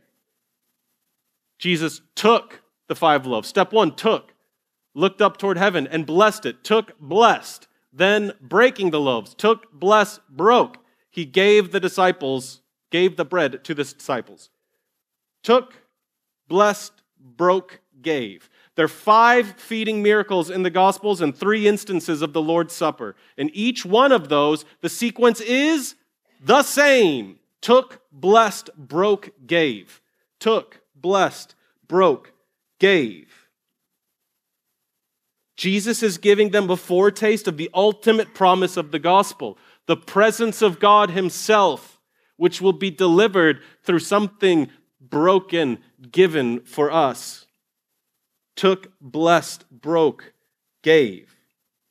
Jesus 1.57 2.01
took 2.13 2.61
the 2.87 2.93
five 2.93 3.25
loaves. 3.25 3.49
Step 3.49 3.73
one, 3.73 3.95
took, 3.95 4.35
looked 4.93 5.19
up 5.19 5.37
toward 5.37 5.57
heaven 5.57 5.87
and 5.87 6.05
blessed 6.05 6.45
it, 6.45 6.63
took, 6.63 6.97
blessed. 6.99 7.67
Then, 7.91 8.33
breaking 8.39 8.91
the 8.91 8.99
loaves, 8.99 9.33
took, 9.33 9.73
blessed, 9.73 10.19
broke. 10.29 10.77
He 11.09 11.25
gave 11.25 11.71
the 11.71 11.79
disciples, 11.79 12.61
gave 12.91 13.17
the 13.17 13.25
bread 13.25 13.63
to 13.63 13.73
the 13.73 13.83
disciples. 13.83 14.51
Took, 15.41 15.73
blessed, 16.47 16.93
broke, 17.19 17.79
gave. 18.03 18.49
There 18.75 18.85
are 18.85 18.89
five 18.89 19.55
feeding 19.57 20.03
miracles 20.03 20.49
in 20.49 20.63
the 20.63 20.69
Gospels 20.69 21.21
and 21.21 21.35
three 21.35 21.67
instances 21.67 22.21
of 22.21 22.33
the 22.33 22.41
Lord's 22.41 22.73
Supper. 22.73 23.15
In 23.37 23.49
each 23.53 23.85
one 23.85 24.11
of 24.11 24.29
those, 24.29 24.65
the 24.81 24.89
sequence 24.89 25.41
is 25.41 25.95
the 26.43 26.63
same 26.63 27.39
took, 27.61 28.01
blessed, 28.11 28.69
broke, 28.75 29.31
gave. 29.47 30.01
Took, 30.39 30.81
blessed, 30.95 31.55
broke, 31.87 32.33
gave. 32.79 33.47
Jesus 35.55 36.03
is 36.03 36.17
giving 36.17 36.49
them 36.49 36.69
a 36.69 36.75
foretaste 36.75 37.47
of 37.47 37.57
the 37.57 37.69
ultimate 37.73 38.33
promise 38.33 38.75
of 38.75 38.91
the 38.91 38.99
gospel, 38.99 39.57
the 39.85 39.95
presence 39.95 40.61
of 40.61 40.79
God 40.79 41.11
Himself, 41.11 42.01
which 42.37 42.59
will 42.59 42.73
be 42.73 42.91
delivered 42.91 43.61
through 43.83 43.99
something 43.99 44.69
broken, 44.99 45.79
given 46.11 46.61
for 46.61 46.91
us. 46.91 47.42
Took, 48.55 48.93
blessed, 49.01 49.65
broke, 49.71 50.33
gave. 50.81 51.35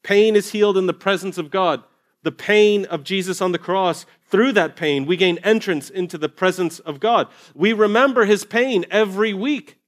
Pain 0.03 0.37
is 0.37 0.53
healed 0.53 0.77
in 0.77 0.87
the 0.87 0.95
presence 0.95 1.39
of 1.39 1.51
God. 1.51 1.83
The 2.23 2.33
pain 2.33 2.85
of 2.85 3.03
Jesus 3.03 3.41
on 3.41 3.53
the 3.53 3.59
cross, 3.59 4.07
through 4.31 4.53
that 4.53 4.77
pain, 4.77 5.07
we 5.07 5.17
gain 5.17 5.39
entrance 5.39 5.91
into 5.91 6.17
the 6.17 6.29
presence 6.29 6.79
of 6.79 7.01
God. 7.01 7.29
We 7.55 7.73
remember 7.73 8.25
his 8.25 8.45
pain 8.45 8.85
every 8.91 9.35
week. 9.35 9.79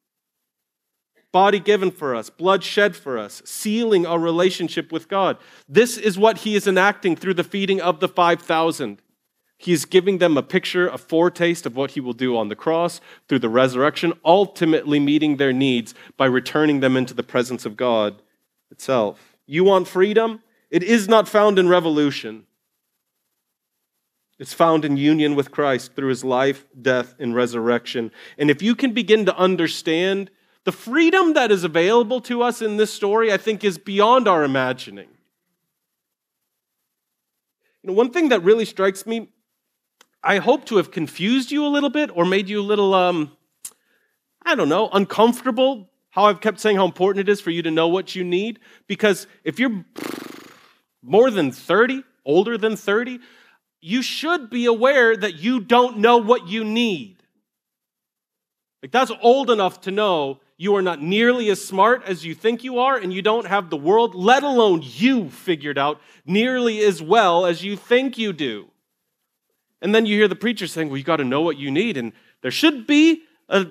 Body 1.32 1.58
given 1.58 1.90
for 1.90 2.14
us, 2.14 2.30
blood 2.30 2.62
shed 2.62 2.94
for 2.94 3.18
us, 3.18 3.42
sealing 3.44 4.06
our 4.06 4.18
relationship 4.18 4.92
with 4.92 5.08
God. 5.08 5.36
This 5.68 5.96
is 5.96 6.16
what 6.16 6.38
he 6.38 6.54
is 6.54 6.68
enacting 6.68 7.16
through 7.16 7.34
the 7.34 7.42
feeding 7.42 7.80
of 7.80 7.98
the 7.98 8.08
5,000. 8.08 9.02
He 9.64 9.72
is 9.72 9.86
giving 9.86 10.18
them 10.18 10.36
a 10.36 10.42
picture, 10.42 10.88
a 10.88 10.98
foretaste 10.98 11.64
of 11.64 11.74
what 11.74 11.92
he 11.92 12.00
will 12.00 12.12
do 12.12 12.36
on 12.36 12.50
the 12.50 12.54
cross 12.54 13.00
through 13.26 13.38
the 13.38 13.48
resurrection, 13.48 14.12
ultimately 14.22 15.00
meeting 15.00 15.38
their 15.38 15.54
needs 15.54 15.94
by 16.18 16.26
returning 16.26 16.80
them 16.80 16.98
into 16.98 17.14
the 17.14 17.22
presence 17.22 17.64
of 17.64 17.74
God 17.74 18.20
itself. 18.70 19.38
You 19.46 19.64
want 19.64 19.88
freedom? 19.88 20.42
It 20.70 20.82
is 20.82 21.08
not 21.08 21.26
found 21.26 21.58
in 21.58 21.70
revolution. 21.70 22.44
It's 24.38 24.52
found 24.52 24.84
in 24.84 24.98
union 24.98 25.34
with 25.34 25.50
Christ 25.50 25.94
through 25.96 26.10
his 26.10 26.24
life, 26.24 26.66
death, 26.82 27.14
and 27.18 27.34
resurrection. 27.34 28.12
And 28.36 28.50
if 28.50 28.60
you 28.60 28.74
can 28.74 28.92
begin 28.92 29.24
to 29.24 29.34
understand 29.34 30.30
the 30.64 30.72
freedom 30.72 31.32
that 31.32 31.50
is 31.50 31.64
available 31.64 32.20
to 32.22 32.42
us 32.42 32.60
in 32.60 32.76
this 32.76 32.92
story, 32.92 33.32
I 33.32 33.38
think 33.38 33.64
is 33.64 33.78
beyond 33.78 34.28
our 34.28 34.44
imagining. 34.44 35.08
You 37.82 37.88
know, 37.88 37.94
one 37.94 38.10
thing 38.10 38.28
that 38.28 38.42
really 38.42 38.66
strikes 38.66 39.06
me, 39.06 39.30
I 40.26 40.38
hope 40.38 40.64
to 40.66 40.78
have 40.78 40.90
confused 40.90 41.52
you 41.52 41.66
a 41.66 41.68
little 41.68 41.90
bit 41.90 42.10
or 42.16 42.24
made 42.24 42.48
you 42.48 42.58
a 42.58 42.62
little, 42.62 42.94
um, 42.94 43.36
I 44.42 44.54
don't 44.54 44.70
know, 44.70 44.88
uncomfortable. 44.90 45.90
How 46.08 46.24
I've 46.24 46.40
kept 46.40 46.60
saying 46.60 46.76
how 46.76 46.86
important 46.86 47.28
it 47.28 47.30
is 47.30 47.42
for 47.42 47.50
you 47.50 47.60
to 47.62 47.70
know 47.70 47.88
what 47.88 48.14
you 48.14 48.24
need. 48.24 48.58
Because 48.86 49.26
if 49.44 49.58
you're 49.58 49.84
more 51.02 51.30
than 51.30 51.52
30, 51.52 52.04
older 52.24 52.56
than 52.56 52.74
30, 52.74 53.20
you 53.82 54.00
should 54.00 54.48
be 54.48 54.64
aware 54.64 55.14
that 55.14 55.34
you 55.34 55.60
don't 55.60 55.98
know 55.98 56.16
what 56.16 56.48
you 56.48 56.64
need. 56.64 57.18
Like, 58.82 58.92
that's 58.92 59.12
old 59.20 59.50
enough 59.50 59.82
to 59.82 59.90
know 59.90 60.40
you 60.56 60.74
are 60.76 60.82
not 60.82 61.02
nearly 61.02 61.50
as 61.50 61.62
smart 61.62 62.02
as 62.06 62.24
you 62.24 62.34
think 62.34 62.64
you 62.64 62.78
are, 62.78 62.96
and 62.96 63.12
you 63.12 63.20
don't 63.20 63.46
have 63.46 63.68
the 63.68 63.76
world, 63.76 64.14
let 64.14 64.42
alone 64.42 64.80
you, 64.82 65.28
figured 65.28 65.76
out 65.76 66.00
nearly 66.24 66.80
as 66.80 67.02
well 67.02 67.44
as 67.44 67.62
you 67.62 67.76
think 67.76 68.16
you 68.16 68.32
do. 68.32 68.70
And 69.84 69.94
then 69.94 70.06
you 70.06 70.16
hear 70.16 70.28
the 70.28 70.34
preacher 70.34 70.66
saying, 70.66 70.88
Well, 70.88 70.96
you 70.96 71.04
got 71.04 71.16
to 71.16 71.24
know 71.24 71.42
what 71.42 71.58
you 71.58 71.70
need. 71.70 71.98
And 71.98 72.14
there 72.40 72.50
should 72.50 72.86
be 72.86 73.22
a 73.50 73.66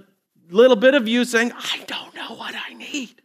little 0.51 0.75
bit 0.75 0.93
of 0.93 1.07
you 1.07 1.25
saying, 1.25 1.51
I 1.57 1.83
don't 1.87 2.13
know 2.13 2.35
what 2.35 2.53
I 2.55 2.75
need. 2.75 3.19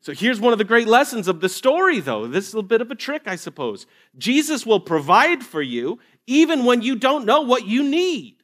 So 0.00 0.12
here's 0.12 0.40
one 0.40 0.52
of 0.52 0.60
the 0.60 0.64
great 0.64 0.86
lessons 0.86 1.26
of 1.26 1.40
the 1.40 1.48
story, 1.48 1.98
though. 1.98 2.28
This 2.28 2.46
is 2.46 2.54
a 2.54 2.62
bit 2.62 2.80
of 2.80 2.92
a 2.92 2.94
trick, 2.94 3.22
I 3.26 3.34
suppose. 3.34 3.86
Jesus 4.16 4.64
will 4.64 4.78
provide 4.78 5.42
for 5.42 5.60
you 5.60 5.98
even 6.28 6.64
when 6.64 6.80
you 6.80 6.94
don't 6.94 7.26
know 7.26 7.40
what 7.40 7.66
you 7.66 7.82
need. 7.82 8.36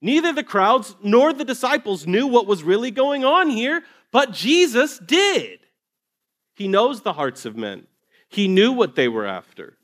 Neither 0.00 0.32
the 0.32 0.42
crowds 0.42 0.96
nor 1.02 1.34
the 1.34 1.44
disciples 1.44 2.06
knew 2.06 2.26
what 2.26 2.46
was 2.46 2.62
really 2.62 2.90
going 2.90 3.22
on 3.22 3.50
here, 3.50 3.82
but 4.12 4.32
Jesus 4.32 4.98
did. 4.98 5.58
He 6.54 6.68
knows 6.68 7.02
the 7.02 7.12
hearts 7.12 7.44
of 7.44 7.54
men, 7.54 7.86
he 8.30 8.48
knew 8.48 8.72
what 8.72 8.94
they 8.94 9.08
were 9.08 9.26
after. 9.26 9.75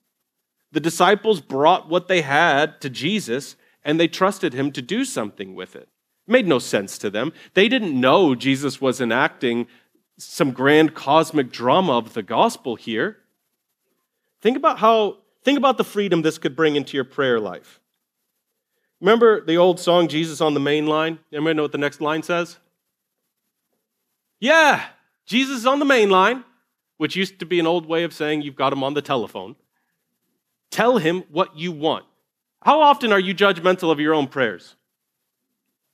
The 0.73 0.81
disciples 0.81 1.41
brought 1.41 1.89
what 1.89 2.09
they 2.09 2.23
had 2.23 2.81
to 2.81 2.91
Jesus, 2.91 3.57
and 3.85 4.01
they 4.01 4.09
trusted 4.09 4.55
him 4.55 4.73
to 4.73 4.83
do 4.83 5.05
something 5.05 5.55
with 5.55 5.77
it. 5.77 5.89
It 6.27 6.33
made 6.33 6.47
no 6.47 6.59
sense 6.59 6.99
to 6.99 7.11
them. 7.11 7.33
They 7.55 7.69
didn't 7.69 7.99
know 7.99 8.35
Jesus 8.35 8.81
was 8.81 9.01
enacting 9.01 9.67
some 10.19 10.53
grand 10.53 10.95
cosmic 10.95 11.51
drama 11.51 11.99
of 11.99 12.15
the 12.15 12.23
gospel 12.23 12.77
here. 12.77 13.19
Think 14.41 14.57
about 14.57 14.79
how, 14.79 15.19
think 15.45 15.59
about 15.59 15.79
the 15.79 15.85
freedom 15.85 16.23
this 16.23 16.39
could 16.39 16.57
bring 16.57 16.77
into 16.77 16.97
your 16.97 17.05
prayer 17.05 17.39
life. 17.39 17.81
Remember 19.01 19.45
the 19.45 19.57
old 19.57 19.81
song, 19.81 20.09
Jesus 20.09 20.41
on 20.41 20.55
the 20.55 20.61
Main 20.61 20.87
Line? 20.87 21.19
Anybody 21.33 21.55
know 21.55 21.63
what 21.63 21.73
the 21.73 21.79
next 21.79 22.01
line 22.01 22.23
says? 22.23 22.59
Yeah, 24.39 24.85
Jesus 25.27 25.59
is 25.59 25.67
on 25.67 25.79
the 25.79 25.85
main 25.85 26.11
line, 26.11 26.45
which 26.97 27.15
used 27.15 27.39
to 27.39 27.47
be 27.47 27.61
an 27.61 27.67
old 27.67 27.87
way 27.87 28.03
of 28.03 28.13
saying 28.13 28.43
you've 28.43 28.57
got 28.57 28.73
him 28.73 28.83
on 28.83 28.95
the 28.95 29.03
telephone. 29.03 29.55
Tell 30.73 30.97
him 30.97 31.23
what 31.31 31.57
you 31.57 31.71
want. 31.71 32.07
How 32.63 32.81
often 32.81 33.13
are 33.13 33.21
you 33.21 33.35
judgmental 33.35 33.93
of 33.93 34.01
your 34.01 34.15
own 34.15 34.27
prayers? 34.27 34.75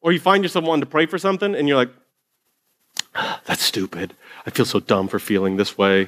Or 0.00 0.12
you 0.12 0.20
find 0.20 0.44
yourself 0.44 0.64
wanting 0.64 0.82
to 0.82 0.86
pray 0.86 1.06
for 1.06 1.18
something 1.18 1.54
and 1.54 1.66
you're 1.66 1.76
like, 1.76 1.90
ah, 3.16 3.40
that's 3.44 3.62
stupid. 3.62 4.14
I 4.46 4.50
feel 4.50 4.64
so 4.64 4.78
dumb 4.78 5.08
for 5.08 5.18
feeling 5.18 5.56
this 5.56 5.76
way. 5.76 6.06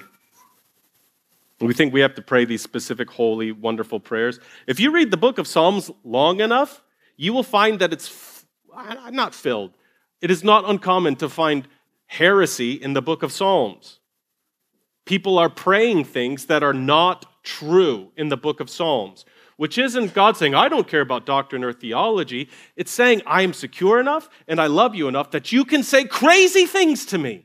We 1.61 1.75
think 1.75 1.93
we 1.93 2.01
have 2.01 2.15
to 2.15 2.23
pray 2.23 2.45
these 2.45 2.63
specific, 2.63 3.11
holy, 3.11 3.51
wonderful 3.51 3.99
prayers. 3.99 4.39
If 4.69 4.79
you 4.79 4.93
read 4.93 5.11
the 5.11 5.17
book 5.17 5.39
of 5.39 5.49
Psalms 5.49 5.91
long 6.05 6.41
enough, 6.41 6.81
you 7.17 7.33
will 7.33 7.43
find 7.43 7.81
that 7.81 7.93
it's 7.93 8.09
f- 8.09 8.47
ah, 8.73 9.11
not 9.13 9.35
filled. 9.35 9.73
It 10.21 10.31
is 10.31 10.45
not 10.45 10.69
uncommon 10.69 11.17
to 11.17 11.29
find 11.29 11.67
heresy 12.07 12.75
in 12.75 12.93
the 12.93 13.03
book 13.03 13.25
of 13.25 13.33
Psalms. 13.33 13.99
People 15.05 15.39
are 15.39 15.51
praying 15.51 16.05
things 16.05 16.47
that 16.47 16.63
are 16.63 16.73
not 16.73 17.27
true 17.43 18.13
in 18.17 18.29
the 18.29 18.37
book 18.37 18.61
of 18.61 18.71
Psalms 18.71 19.25
which 19.61 19.77
isn't 19.77 20.15
God 20.15 20.39
saying, 20.39 20.55
I 20.55 20.71
don't 20.71 20.89
care 20.89 21.03
about 21.03 21.27
doctrine 21.27 21.65
or 21.65 21.75
theology. 21.75 22.49
It's 22.77 22.91
saying, 22.91 23.21
I 23.27 23.43
am 23.43 23.53
secure 23.53 24.01
enough 24.01 24.31
and 24.49 24.59
I 24.59 24.69
love 24.69 24.95
you 24.95 25.07
enough 25.07 25.33
that 25.33 25.53
you 25.53 25.67
can 25.67 25.83
say 25.83 26.07
crazy 26.07 26.65
things 26.65 27.05
to 27.05 27.19
me. 27.19 27.45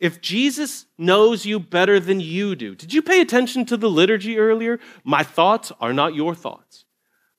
If 0.00 0.20
Jesus 0.20 0.86
knows 0.98 1.46
you 1.46 1.60
better 1.60 2.00
than 2.00 2.18
you 2.18 2.56
do, 2.56 2.74
did 2.74 2.92
you 2.92 3.00
pay 3.00 3.20
attention 3.20 3.64
to 3.66 3.76
the 3.76 3.88
liturgy 3.88 4.40
earlier? 4.40 4.80
My 5.04 5.22
thoughts 5.22 5.70
are 5.80 5.92
not 5.92 6.12
your 6.12 6.34
thoughts, 6.34 6.86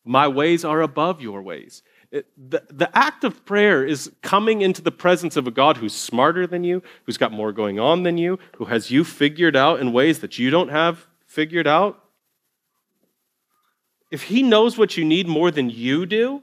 my 0.06 0.30
ways 0.30 0.64
are 0.64 0.80
above 0.80 1.20
your 1.20 1.42
ways. 1.42 1.84
The, 2.12 2.64
the 2.70 2.90
act 2.94 3.24
of 3.24 3.46
prayer 3.46 3.86
is 3.86 4.12
coming 4.22 4.62
into 4.62 4.82
the 4.82 4.92
presence 4.92 5.38
of 5.38 5.48
a 5.48 5.52
God 5.52 5.78
who's 5.78 5.96
smarter 5.96 6.46
than 6.46 6.66
you, 6.66 6.84
who's 7.06 7.18
got 7.18 7.32
more 7.32 7.54
going 7.54 7.80
on 7.80 8.04
than 8.04 8.18
you, 8.18 8.38
who 8.58 8.66
has 8.66 8.92
you 8.92 9.06
figured 9.06 9.56
out 9.56 9.80
in 9.80 9.94
ways 9.94 10.20
that 10.20 10.38
you 10.38 10.50
don't 10.50 10.70
have 10.70 11.08
figured 11.26 11.68
out. 11.68 12.04
If 14.10 14.24
He 14.24 14.44
knows 14.44 14.78
what 14.78 14.98
you 14.98 15.06
need 15.06 15.28
more 15.28 15.52
than 15.52 15.70
you 15.70 16.06
do, 16.06 16.42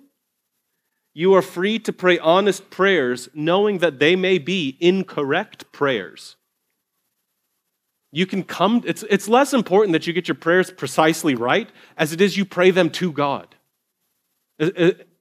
you 1.12 1.34
are 1.34 1.42
free 1.42 1.78
to 1.80 1.92
pray 1.92 2.18
honest 2.18 2.70
prayers, 2.70 3.28
knowing 3.34 3.78
that 3.78 3.98
they 3.98 4.16
may 4.16 4.38
be 4.38 4.78
incorrect 4.80 5.70
prayers. 5.70 6.36
You 8.10 8.24
can 8.24 8.42
come, 8.42 8.82
it's, 8.86 9.04
it's 9.10 9.28
less 9.28 9.52
important 9.52 9.92
that 9.92 10.06
you 10.06 10.14
get 10.14 10.28
your 10.28 10.34
prayers 10.34 10.70
precisely 10.70 11.34
right 11.34 11.68
as 11.98 12.14
it 12.14 12.22
is 12.22 12.38
you 12.38 12.46
pray 12.46 12.70
them 12.70 12.88
to 12.90 13.12
God 13.12 13.54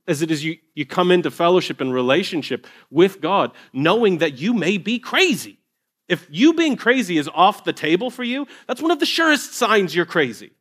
as 0.08 0.22
it 0.22 0.32
is 0.32 0.44
you, 0.44 0.58
you 0.74 0.86
come 0.86 1.12
into 1.12 1.30
fellowship 1.30 1.82
and 1.82 1.94
relationship 1.94 2.66
with 2.90 3.20
God, 3.20 3.52
knowing 3.74 4.20
that 4.20 4.38
you 4.38 4.54
may 4.54 4.78
be 4.78 5.00
crazy. 5.00 5.60
If 6.08 6.26
you 6.30 6.54
being 6.54 6.78
crazy 6.78 7.18
is 7.18 7.30
off 7.34 7.66
the 7.66 7.74
table 7.74 8.10
for 8.10 8.24
you, 8.24 8.48
that's 8.68 8.82
one 8.82 8.92
of 8.92 9.00
the 9.00 9.06
surest 9.06 9.54
signs 9.54 9.94
you're 9.94 10.06
crazy. 10.06 10.52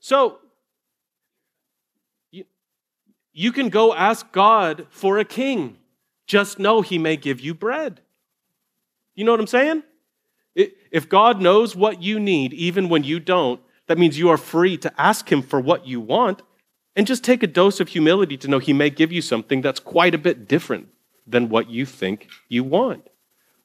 So, 0.00 0.38
you, 2.30 2.44
you 3.32 3.52
can 3.52 3.68
go 3.68 3.92
ask 3.92 4.32
God 4.32 4.86
for 4.88 5.18
a 5.18 5.24
king. 5.24 5.76
Just 6.26 6.58
know 6.58 6.80
he 6.80 6.98
may 6.98 7.16
give 7.16 7.40
you 7.40 7.52
bread. 7.52 8.00
You 9.14 9.24
know 9.24 9.32
what 9.32 9.40
I'm 9.40 9.46
saying? 9.46 9.82
If 10.54 11.08
God 11.08 11.42
knows 11.42 11.76
what 11.76 12.02
you 12.02 12.18
need, 12.18 12.54
even 12.54 12.88
when 12.88 13.04
you 13.04 13.20
don't, 13.20 13.60
that 13.86 13.98
means 13.98 14.18
you 14.18 14.30
are 14.30 14.36
free 14.38 14.76
to 14.78 15.00
ask 15.00 15.30
him 15.30 15.42
for 15.42 15.60
what 15.60 15.86
you 15.86 16.00
want 16.00 16.42
and 16.98 17.06
just 17.06 17.22
take 17.22 17.44
a 17.44 17.46
dose 17.46 17.78
of 17.78 17.88
humility 17.88 18.36
to 18.36 18.48
know 18.48 18.58
He 18.58 18.72
may 18.72 18.90
give 18.90 19.12
you 19.12 19.22
something 19.22 19.62
that's 19.62 19.78
quite 19.78 20.16
a 20.16 20.18
bit 20.18 20.48
different 20.48 20.88
than 21.24 21.48
what 21.48 21.70
you 21.70 21.86
think 21.86 22.28
you 22.48 22.64
want. 22.64 23.08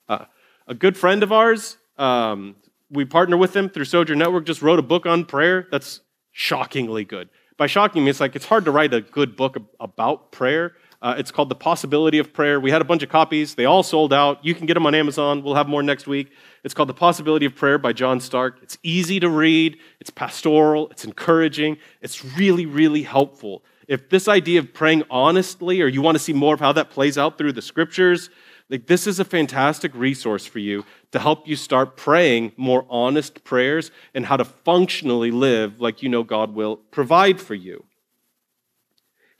Uh, 0.07 0.25
a 0.67 0.75
good 0.75 0.95
friend 0.95 1.23
of 1.23 1.31
ours, 1.31 1.77
um, 1.97 2.55
we 2.91 3.05
partner 3.05 3.35
with 3.35 3.55
him 3.55 3.69
through 3.69 3.85
Sojourn 3.85 4.19
Network, 4.19 4.45
just 4.45 4.61
wrote 4.61 4.77
a 4.77 4.83
book 4.83 5.07
on 5.07 5.25
prayer 5.25 5.67
that's 5.71 6.01
shockingly 6.31 7.03
good. 7.03 7.27
By 7.57 7.65
shocking, 7.65 8.03
me, 8.03 8.11
it's 8.11 8.19
like 8.19 8.35
it's 8.35 8.45
hard 8.45 8.65
to 8.65 8.71
write 8.71 8.93
a 8.93 9.01
good 9.01 9.35
book 9.35 9.57
about 9.79 10.31
prayer. 10.31 10.73
Uh, 11.03 11.15
it's 11.17 11.31
called 11.31 11.49
The 11.49 11.55
Possibility 11.55 12.17
of 12.17 12.31
Prayer. 12.31 12.61
We 12.61 12.71
had 12.71 12.81
a 12.81 12.85
bunch 12.85 13.03
of 13.03 13.09
copies. 13.09 13.55
They 13.55 13.65
all 13.65 13.83
sold 13.83 14.13
out. 14.13 14.43
You 14.43 14.55
can 14.55 14.65
get 14.65 14.75
them 14.75 14.85
on 14.85 14.95
Amazon. 14.95 15.43
We'll 15.43 15.55
have 15.55 15.67
more 15.67 15.83
next 15.83 16.07
week. 16.07 16.31
It's 16.63 16.73
called 16.73 16.87
The 16.87 16.93
Possibility 16.93 17.45
of 17.45 17.55
Prayer 17.55 17.77
by 17.77 17.91
John 17.91 18.19
Starke. 18.19 18.63
It's 18.63 18.77
easy 18.83 19.19
to 19.19 19.27
read, 19.27 19.77
it's 19.99 20.09
pastoral, 20.09 20.89
it's 20.91 21.03
encouraging, 21.03 21.77
it's 22.01 22.23
really, 22.23 22.65
really 22.65 23.03
helpful. 23.03 23.65
if 23.89 24.07
this 24.09 24.29
idea 24.29 24.59
of 24.59 24.73
praying 24.73 25.03
honestly, 25.11 25.81
or 25.81 25.87
you 25.87 26.01
want 26.01 26.15
to 26.15 26.23
see 26.23 26.31
more 26.31 26.53
of 26.53 26.61
how 26.61 26.71
that 26.71 26.89
plays 26.89 27.17
out 27.17 27.37
through 27.37 27.51
the 27.51 27.61
scriptures, 27.61 28.29
like 28.69 28.87
this 28.87 29.05
is 29.05 29.19
a 29.19 29.25
fantastic 29.25 29.93
resource 29.93 30.45
for 30.45 30.59
you 30.59 30.85
to 31.11 31.19
help 31.19 31.45
you 31.45 31.57
start 31.57 31.97
praying 31.97 32.53
more 32.55 32.85
honest 32.89 33.43
prayers 33.43 33.91
and 34.13 34.25
how 34.25 34.37
to 34.37 34.45
functionally 34.45 35.31
live 35.31 35.81
like 35.81 36.01
you 36.01 36.07
know 36.07 36.23
God 36.23 36.55
will 36.55 36.77
provide 36.77 37.41
for 37.41 37.55
you. 37.55 37.83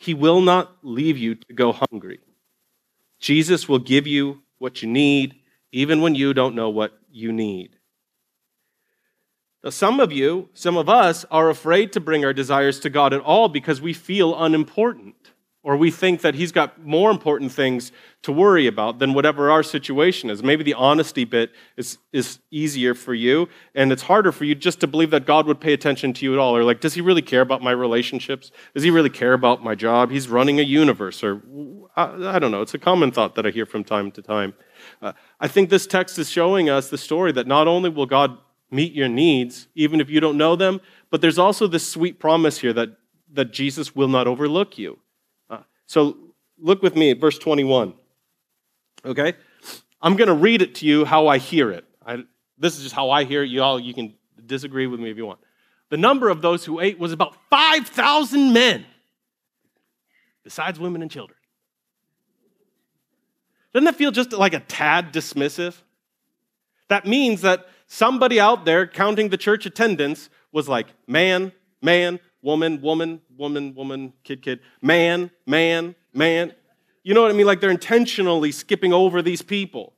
He 0.04 0.14
will 0.14 0.42
not 0.42 0.80
leave 0.82 1.18
you 1.18 1.36
to 1.36 1.54
go 1.54 1.72
hungry. 1.72 2.20
Jesus 3.22 3.70
will 3.70 3.80
give 3.80 4.06
you 4.06 4.42
what 4.58 4.82
you 4.82 4.90
need, 4.90 5.36
even 5.72 6.02
when 6.02 6.14
you 6.14 6.34
don't 6.34 6.56
know 6.56 6.70
what 6.70 6.92
you 7.10 7.32
need. 7.32 7.78
Now, 9.64 9.70
some 9.70 10.02
of 10.02 10.12
you, 10.12 10.50
some 10.54 10.76
of 10.76 10.90
us, 10.90 11.24
are 11.32 11.50
afraid 11.50 11.94
to 11.94 12.02
bring 12.02 12.26
our 12.26 12.34
desires 12.34 12.82
to 12.82 12.90
God 12.90 13.14
at 13.14 13.22
all 13.22 13.48
because 13.48 13.80
we 13.80 13.94
feel 13.94 14.38
unimportant, 14.38 15.32
or 15.64 15.78
we 15.78 15.90
think 15.90 16.22
that 16.22 16.36
He's 16.36 16.52
got 16.52 16.86
more 16.86 17.10
important 17.10 17.52
things 17.52 17.92
to 18.22 18.32
worry 18.32 18.68
about 18.68 19.00
than 19.00 19.14
whatever 19.14 19.50
our 19.50 19.64
situation 19.64 20.30
is. 20.30 20.44
Maybe 20.44 20.64
the 20.64 20.74
honesty 20.74 21.24
bit 21.24 21.52
is, 21.78 21.98
is 22.12 22.40
easier 22.52 22.94
for 22.94 23.14
you, 23.14 23.48
and 23.74 23.92
it's 23.92 24.04
harder 24.04 24.32
for 24.32 24.44
you 24.44 24.56
just 24.56 24.80
to 24.82 24.88
believe 24.88 25.10
that 25.12 25.26
God 25.26 25.48
would 25.48 25.60
pay 25.60 25.74
attention 25.74 26.14
to 26.14 26.26
you 26.26 26.34
at 26.34 26.40
all. 26.40 26.56
Or, 26.56 26.64
like, 26.64 26.82
does 26.82 26.94
He 26.94 27.02
really 27.02 27.22
care 27.22 27.42
about 27.42 27.62
my 27.62 27.72
relationships? 27.72 28.52
Does 28.74 28.84
He 28.84 28.92
really 28.92 29.10
care 29.10 29.34
about 29.34 29.64
my 29.64 29.74
job? 29.74 30.12
He's 30.12 30.28
running 30.28 30.60
a 30.60 30.64
universe, 30.64 31.24
or 31.24 31.42
I, 31.96 32.36
I 32.36 32.40
don't 32.40 32.52
know. 32.52 32.62
It's 32.62 32.74
a 32.74 32.80
common 32.80 33.12
thought 33.12 33.36
that 33.36 33.46
I 33.46 33.50
hear 33.50 33.66
from 33.66 33.84
time 33.84 34.12
to 34.12 34.22
time. 34.22 34.54
Uh, 35.02 35.14
I 35.40 35.48
think 35.48 35.70
this 35.70 35.88
text 35.88 36.20
is 36.20 36.30
showing 36.30 36.70
us 36.70 36.90
the 36.90 36.98
story 36.98 37.32
that 37.32 37.48
not 37.48 37.68
only 37.68 37.90
will 37.90 38.06
God 38.06 38.38
meet 38.70 38.94
your 38.94 39.08
needs, 39.08 39.68
even 39.76 40.02
if 40.02 40.10
you 40.10 40.20
don't 40.20 40.38
know 40.38 40.56
them. 40.56 40.82
But 41.10 41.22
there's 41.22 41.38
also 41.38 41.68
this 41.68 41.88
sweet 41.88 42.20
promise 42.20 42.58
here 42.58 42.74
that, 42.74 42.98
that 43.32 43.54
Jesus 43.54 43.96
will 43.96 44.08
not 44.08 44.28
overlook 44.28 44.78
you. 44.78 44.98
So 45.88 46.18
look 46.60 46.82
with 46.82 46.96
me 46.96 47.12
at 47.12 47.20
verse 47.20 47.38
21. 47.38 47.94
Okay? 49.06 49.34
I'm 50.02 50.16
going 50.16 50.28
to 50.28 50.34
read 50.34 50.62
it 50.62 50.76
to 50.76 50.86
you 50.86 51.06
how 51.06 51.28
I 51.28 51.38
hear 51.38 51.72
it. 51.72 51.86
I, 52.06 52.24
this 52.58 52.78
is 52.78 52.84
just 52.84 52.96
how 52.96 53.10
I 53.10 53.24
hear 53.24 53.44
it. 53.44 53.50
You 53.50 53.62
all, 53.62 53.80
you 53.80 53.94
can 53.94 54.16
disagree 54.46 54.88
with 54.88 55.00
me 55.00 55.10
if 55.10 55.18
you 55.18 55.26
want. 55.26 55.40
The 55.90 55.98
number 55.98 56.30
of 56.30 56.42
those 56.42 56.66
who 56.66 56.80
ate 56.80 57.00
was 57.00 57.12
about 57.12 57.36
5,000 57.50 58.52
men, 58.52 58.86
besides 60.44 60.80
women 60.80 61.02
and 61.02 61.12
children. 61.12 61.38
Doesn't 63.74 63.86
that 63.86 63.96
feel 63.96 64.12
just 64.12 64.32
like 64.34 64.54
a 64.54 64.60
tad 64.60 65.12
dismissive? 65.14 65.76
That 66.90 67.06
means 67.06 67.42
that 67.42 67.68
somebody 67.88 68.40
out 68.40 68.66
there 68.66 68.86
counting 68.86 69.30
the 69.30 69.38
church 69.38 69.66
attendance 69.66 70.30
was 70.52 70.70
like 70.70 70.88
man, 71.08 71.52
man, 71.82 72.20
woman, 72.44 72.80
woman, 72.82 73.22
woman, 73.36 73.74
woman, 73.74 74.14
kid, 74.24 74.44
kid, 74.44 74.60
man, 74.82 75.32
man, 75.48 75.96
man. 76.14 76.54
You 77.02 77.16
know 77.16 77.24
what 77.24 77.32
I 77.32 77.34
mean? 77.34 77.48
Like 77.48 77.62
they're 77.62 77.72
intentionally 77.72 78.52
skipping 78.52 78.94
over 78.94 79.24
these 79.24 79.42
people. 79.42 79.94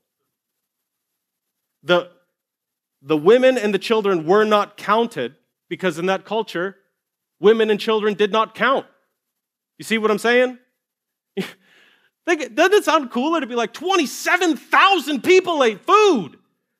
The, 1.83 2.09
the 3.01 3.17
women 3.17 3.57
and 3.57 3.73
the 3.73 3.79
children 3.79 4.25
were 4.25 4.45
not 4.45 4.77
counted 4.77 5.35
because 5.67 5.99
in 5.99 6.05
that 6.05 6.23
culture, 6.23 6.77
women 7.39 7.69
and 7.69 7.79
children 7.79 8.13
did 8.13 8.31
not 8.31 8.55
count. 8.55 8.85
You 9.77 9.83
see 9.83 9.97
what 9.97 10.09
I'm 10.09 10.19
saying? 10.19 10.57
Doesn't 12.25 12.73
it 12.73 12.85
sound 12.85 13.11
cooler 13.11 13.41
to 13.41 13.45
be 13.45 13.55
like 13.55 13.73
27,000 13.73 15.21
people 15.21 15.61
ate 15.63 15.85
food? 15.85 16.37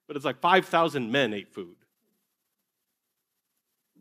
but 0.08 0.16
it's 0.16 0.26
like 0.26 0.40
5,000 0.40 1.12
men 1.12 1.34
ate 1.34 1.54
food. 1.54 1.76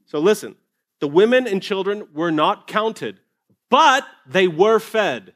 So 0.07 0.19
listen, 0.19 0.55
the 1.01 1.09
women 1.09 1.47
and 1.47 1.63
children 1.63 2.09
were 2.15 2.31
not 2.31 2.67
counted, 2.67 3.21
but 3.71 4.07
they 4.27 4.49
were 4.49 4.79
fed. 4.79 5.35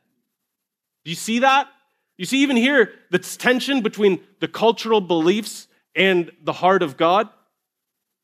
Do 1.04 1.10
you 1.10 1.16
see 1.16 1.40
that? 1.40 1.68
You 2.16 2.24
see, 2.24 2.38
even 2.38 2.56
here, 2.56 2.92
the 3.10 3.18
tension 3.18 3.80
between 3.80 4.20
the 4.40 4.48
cultural 4.48 5.00
beliefs 5.00 5.68
and 5.94 6.30
the 6.42 6.52
heart 6.52 6.82
of 6.82 6.96
God. 6.96 7.28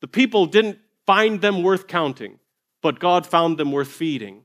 The 0.01 0.07
people 0.07 0.45
didn't 0.45 0.79
find 1.05 1.41
them 1.41 1.63
worth 1.63 1.87
counting, 1.87 2.39
but 2.81 2.99
God 2.99 3.25
found 3.25 3.57
them 3.57 3.71
worth 3.71 3.87
feeding. 3.87 4.43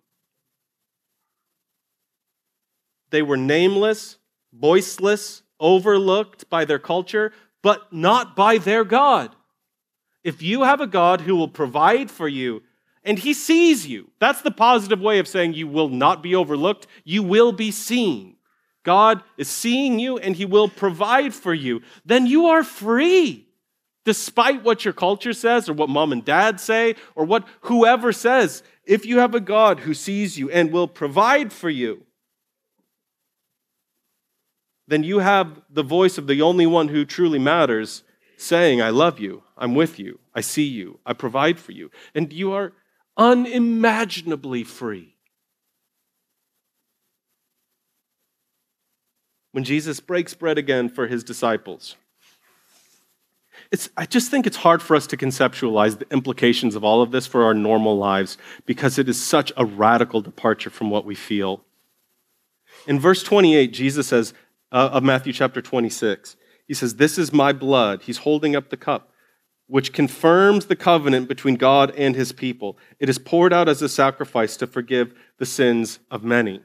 They 3.10 3.22
were 3.22 3.36
nameless, 3.36 4.18
voiceless, 4.52 5.42
overlooked 5.58 6.48
by 6.48 6.64
their 6.64 6.78
culture, 6.78 7.32
but 7.62 7.92
not 7.92 8.36
by 8.36 8.58
their 8.58 8.84
God. 8.84 9.34
If 10.22 10.42
you 10.42 10.62
have 10.62 10.80
a 10.80 10.86
God 10.86 11.22
who 11.22 11.36
will 11.36 11.48
provide 11.48 12.10
for 12.10 12.28
you 12.28 12.62
and 13.02 13.18
he 13.18 13.32
sees 13.32 13.86
you, 13.86 14.10
that's 14.18 14.42
the 14.42 14.50
positive 14.50 15.00
way 15.00 15.18
of 15.18 15.28
saying 15.28 15.54
you 15.54 15.66
will 15.66 15.88
not 15.88 16.22
be 16.22 16.34
overlooked, 16.34 16.86
you 17.04 17.22
will 17.22 17.52
be 17.52 17.70
seen. 17.70 18.36
God 18.82 19.22
is 19.36 19.48
seeing 19.48 19.98
you 19.98 20.18
and 20.18 20.36
he 20.36 20.44
will 20.44 20.68
provide 20.68 21.34
for 21.34 21.54
you. 21.54 21.82
Then 22.04 22.26
you 22.26 22.46
are 22.46 22.62
free. 22.62 23.46
Despite 24.04 24.64
what 24.64 24.84
your 24.84 24.94
culture 24.94 25.34
says 25.34 25.68
or 25.68 25.74
what 25.74 25.90
mom 25.90 26.12
and 26.12 26.24
dad 26.24 26.58
say 26.58 26.96
or 27.14 27.24
what 27.24 27.46
whoever 27.62 28.12
says, 28.12 28.62
if 28.84 29.04
you 29.04 29.18
have 29.18 29.34
a 29.34 29.40
God 29.40 29.80
who 29.80 29.92
sees 29.92 30.38
you 30.38 30.50
and 30.50 30.72
will 30.72 30.88
provide 30.88 31.52
for 31.52 31.68
you, 31.68 32.02
then 34.88 35.04
you 35.04 35.20
have 35.20 35.60
the 35.70 35.82
voice 35.82 36.18
of 36.18 36.26
the 36.26 36.42
only 36.42 36.66
one 36.66 36.88
who 36.88 37.04
truly 37.04 37.38
matters 37.38 38.02
saying, 38.36 38.80
I 38.80 38.88
love 38.88 39.20
you, 39.20 39.42
I'm 39.56 39.74
with 39.74 39.98
you, 39.98 40.18
I 40.34 40.40
see 40.40 40.64
you, 40.64 40.98
I 41.04 41.12
provide 41.12 41.60
for 41.60 41.72
you. 41.72 41.90
And 42.14 42.32
you 42.32 42.52
are 42.52 42.72
unimaginably 43.20 44.64
free. 44.64 45.14
When 49.52 49.62
Jesus 49.62 50.00
breaks 50.00 50.32
bread 50.32 50.56
again 50.56 50.88
for 50.88 51.06
his 51.06 51.22
disciples, 51.22 51.96
it's, 53.70 53.90
I 53.96 54.06
just 54.06 54.30
think 54.30 54.46
it's 54.46 54.56
hard 54.56 54.80
for 54.80 54.96
us 54.96 55.06
to 55.08 55.16
conceptualize 55.16 55.98
the 55.98 56.06
implications 56.10 56.74
of 56.74 56.82
all 56.82 57.02
of 57.02 57.10
this 57.10 57.26
for 57.26 57.44
our 57.44 57.52
normal 57.52 57.98
lives 57.98 58.38
because 58.64 58.98
it 58.98 59.08
is 59.08 59.22
such 59.22 59.52
a 59.56 59.66
radical 59.66 60.22
departure 60.22 60.70
from 60.70 60.88
what 60.88 61.04
we 61.04 61.14
feel. 61.14 61.62
In 62.86 62.98
verse 62.98 63.22
28, 63.22 63.72
Jesus 63.72 64.06
says, 64.06 64.32
uh, 64.72 64.90
of 64.92 65.02
Matthew 65.02 65.32
chapter 65.32 65.60
26. 65.60 66.36
He 66.66 66.74
says, 66.74 66.96
This 66.96 67.18
is 67.18 67.32
my 67.32 67.52
blood. 67.52 68.02
He's 68.02 68.18
holding 68.18 68.56
up 68.56 68.70
the 68.70 68.76
cup, 68.76 69.09
which 69.70 69.92
confirms 69.92 70.66
the 70.66 70.74
covenant 70.74 71.28
between 71.28 71.54
God 71.54 71.94
and 71.96 72.16
his 72.16 72.32
people. 72.32 72.76
It 72.98 73.08
is 73.08 73.18
poured 73.18 73.52
out 73.52 73.68
as 73.68 73.80
a 73.80 73.88
sacrifice 73.88 74.56
to 74.56 74.66
forgive 74.66 75.14
the 75.38 75.46
sins 75.46 76.00
of 76.10 76.24
many. 76.24 76.60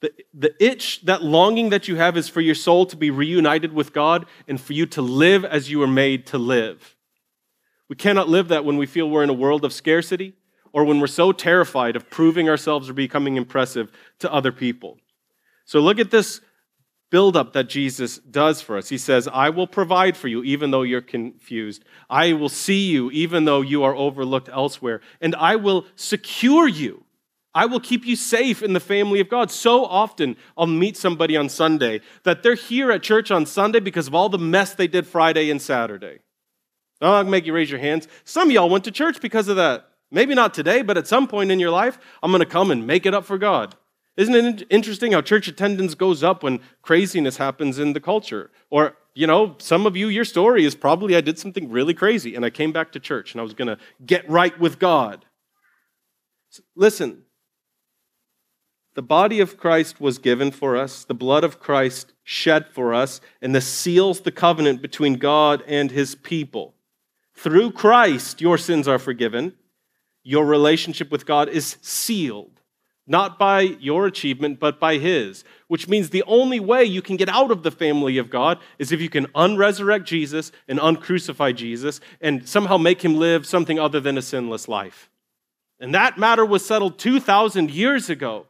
The, 0.00 0.12
the 0.32 0.54
itch, 0.58 1.02
that 1.04 1.22
longing 1.22 1.68
that 1.70 1.88
you 1.88 1.96
have 1.96 2.16
is 2.16 2.30
for 2.30 2.40
your 2.40 2.54
soul 2.54 2.86
to 2.86 2.96
be 2.96 3.10
reunited 3.10 3.74
with 3.74 3.92
God 3.92 4.24
and 4.48 4.58
for 4.58 4.72
you 4.72 4.86
to 4.86 5.02
live 5.02 5.44
as 5.44 5.70
you 5.70 5.78
were 5.78 5.86
made 5.86 6.26
to 6.28 6.38
live. 6.38 6.96
We 7.88 7.96
cannot 7.96 8.30
live 8.30 8.48
that 8.48 8.64
when 8.64 8.78
we 8.78 8.86
feel 8.86 9.10
we're 9.10 9.22
in 9.22 9.30
a 9.30 9.34
world 9.34 9.62
of 9.62 9.74
scarcity 9.74 10.34
or 10.72 10.84
when 10.84 11.00
we're 11.00 11.06
so 11.06 11.32
terrified 11.32 11.96
of 11.96 12.08
proving 12.08 12.48
ourselves 12.48 12.88
or 12.88 12.94
becoming 12.94 13.36
impressive 13.36 13.92
to 14.20 14.32
other 14.32 14.52
people. 14.52 14.96
So 15.66 15.80
look 15.80 15.98
at 15.98 16.10
this 16.10 16.40
buildup 17.16 17.54
that 17.54 17.66
Jesus 17.66 18.18
does 18.18 18.60
for 18.60 18.76
us. 18.76 18.90
He 18.90 18.98
says, 18.98 19.26
I 19.26 19.48
will 19.48 19.66
provide 19.66 20.18
for 20.18 20.28
you 20.28 20.44
even 20.44 20.70
though 20.70 20.82
you're 20.82 21.00
confused. 21.00 21.82
I 22.10 22.34
will 22.34 22.50
see 22.50 22.90
you 22.90 23.10
even 23.10 23.46
though 23.46 23.62
you 23.62 23.84
are 23.84 23.96
overlooked 23.96 24.50
elsewhere. 24.50 25.00
And 25.18 25.34
I 25.34 25.56
will 25.56 25.86
secure 25.94 26.68
you. 26.68 27.04
I 27.54 27.64
will 27.64 27.80
keep 27.80 28.04
you 28.04 28.16
safe 28.16 28.62
in 28.62 28.74
the 28.74 28.80
family 28.80 29.18
of 29.20 29.30
God. 29.30 29.50
So 29.50 29.86
often 29.86 30.36
I'll 30.58 30.66
meet 30.66 30.94
somebody 30.94 31.38
on 31.38 31.48
Sunday 31.48 32.02
that 32.24 32.42
they're 32.42 32.54
here 32.54 32.92
at 32.92 33.02
church 33.02 33.30
on 33.30 33.46
Sunday 33.46 33.80
because 33.80 34.08
of 34.08 34.14
all 34.14 34.28
the 34.28 34.36
mess 34.36 34.74
they 34.74 34.86
did 34.86 35.06
Friday 35.06 35.50
and 35.50 35.62
Saturday. 35.62 36.18
Oh, 37.00 37.14
I'll 37.14 37.24
make 37.24 37.46
you 37.46 37.54
raise 37.54 37.70
your 37.70 37.80
hands. 37.80 38.08
Some 38.24 38.48
of 38.48 38.52
y'all 38.52 38.68
went 38.68 38.84
to 38.84 38.90
church 38.90 39.22
because 39.22 39.48
of 39.48 39.56
that. 39.56 39.88
Maybe 40.10 40.34
not 40.34 40.52
today, 40.52 40.82
but 40.82 40.98
at 40.98 41.06
some 41.06 41.28
point 41.28 41.50
in 41.50 41.60
your 41.60 41.70
life, 41.70 41.98
I'm 42.22 42.30
going 42.30 42.40
to 42.40 42.46
come 42.46 42.70
and 42.70 42.86
make 42.86 43.06
it 43.06 43.14
up 43.14 43.24
for 43.24 43.38
God. 43.38 43.74
Isn't 44.16 44.34
it 44.34 44.66
interesting 44.70 45.12
how 45.12 45.20
church 45.20 45.46
attendance 45.46 45.94
goes 45.94 46.22
up 46.22 46.42
when 46.42 46.60
craziness 46.80 47.36
happens 47.36 47.78
in 47.78 47.92
the 47.92 48.00
culture? 48.00 48.50
Or, 48.70 48.96
you 49.14 49.26
know, 49.26 49.56
some 49.58 49.86
of 49.86 49.96
you, 49.96 50.08
your 50.08 50.24
story 50.24 50.64
is 50.64 50.74
probably 50.74 51.14
I 51.14 51.20
did 51.20 51.38
something 51.38 51.70
really 51.70 51.92
crazy 51.92 52.34
and 52.34 52.44
I 52.44 52.50
came 52.50 52.72
back 52.72 52.92
to 52.92 53.00
church 53.00 53.32
and 53.32 53.40
I 53.40 53.44
was 53.44 53.52
going 53.52 53.68
to 53.68 53.78
get 54.04 54.28
right 54.28 54.58
with 54.58 54.78
God. 54.78 55.26
Listen, 56.74 57.24
the 58.94 59.02
body 59.02 59.40
of 59.40 59.58
Christ 59.58 60.00
was 60.00 60.16
given 60.16 60.50
for 60.50 60.74
us, 60.74 61.04
the 61.04 61.12
blood 61.12 61.44
of 61.44 61.60
Christ 61.60 62.14
shed 62.24 62.68
for 62.72 62.94
us, 62.94 63.20
and 63.42 63.54
this 63.54 63.68
seals 63.68 64.22
the 64.22 64.32
covenant 64.32 64.80
between 64.80 65.16
God 65.16 65.62
and 65.66 65.90
his 65.90 66.14
people. 66.14 66.74
Through 67.34 67.72
Christ, 67.72 68.40
your 68.40 68.56
sins 68.56 68.88
are 68.88 68.98
forgiven. 68.98 69.52
Your 70.22 70.46
relationship 70.46 71.10
with 71.10 71.26
God 71.26 71.50
is 71.50 71.76
sealed 71.82 72.55
not 73.06 73.38
by 73.38 73.60
your 73.60 74.06
achievement, 74.06 74.58
but 74.58 74.80
by 74.80 74.98
His, 74.98 75.44
which 75.68 75.88
means 75.88 76.10
the 76.10 76.24
only 76.26 76.58
way 76.58 76.84
you 76.84 77.00
can 77.00 77.16
get 77.16 77.28
out 77.28 77.50
of 77.50 77.62
the 77.62 77.70
family 77.70 78.18
of 78.18 78.30
God 78.30 78.58
is 78.78 78.90
if 78.92 79.00
you 79.00 79.08
can 79.08 79.26
unresurrect 79.34 80.06
Jesus 80.06 80.50
and 80.66 80.78
uncrucify 80.78 81.54
Jesus 81.54 82.00
and 82.20 82.48
somehow 82.48 82.76
make 82.76 83.02
Him 83.02 83.16
live 83.16 83.46
something 83.46 83.78
other 83.78 84.00
than 84.00 84.18
a 84.18 84.22
sinless 84.22 84.68
life. 84.68 85.08
And 85.78 85.94
that 85.94 86.18
matter 86.18 86.44
was 86.44 86.66
settled 86.66 86.98
2,000 86.98 87.70
years 87.70 88.10
ago. 88.10 88.46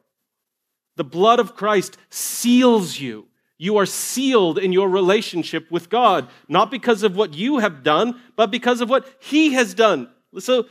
The 0.96 1.04
blood 1.04 1.40
of 1.40 1.54
Christ 1.54 1.98
seals 2.08 2.98
you. 2.98 3.26
You 3.58 3.78
are 3.78 3.86
sealed 3.86 4.58
in 4.58 4.72
your 4.72 4.88
relationship 4.88 5.70
with 5.70 5.88
God, 5.88 6.28
not 6.48 6.70
because 6.70 7.02
of 7.02 7.16
what 7.16 7.34
you 7.34 7.58
have 7.58 7.82
done, 7.82 8.20
but 8.36 8.50
because 8.50 8.80
of 8.80 8.90
what 8.90 9.06
He 9.18 9.54
has 9.54 9.74
done. 9.74 10.08
So 10.38 10.66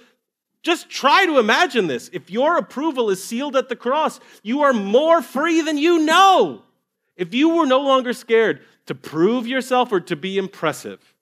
just 0.65 0.89
try 0.89 1.28
to 1.28 1.38
imagine 1.38 1.86
this. 1.86 2.10
If 2.12 2.32
your 2.32 2.58
approval 2.58 3.12
is 3.12 3.23
sealed 3.23 3.56
at 3.56 3.69
the 3.69 3.75
cross, 3.75 4.19
you 4.41 4.63
are 4.63 4.73
more 4.73 5.21
free 5.21 5.62
than 5.62 5.78
you 5.78 5.99
know. 5.99 6.63
If 7.15 7.36
you 7.36 7.49
were 7.49 7.67
no 7.67 7.82
longer 7.82 8.13
scared 8.13 8.62
to 8.88 8.95
prove 8.95 9.45
yourself 9.45 9.91
or 9.91 9.99
to 10.01 10.15
be 10.15 10.39
impressive, 10.39 11.13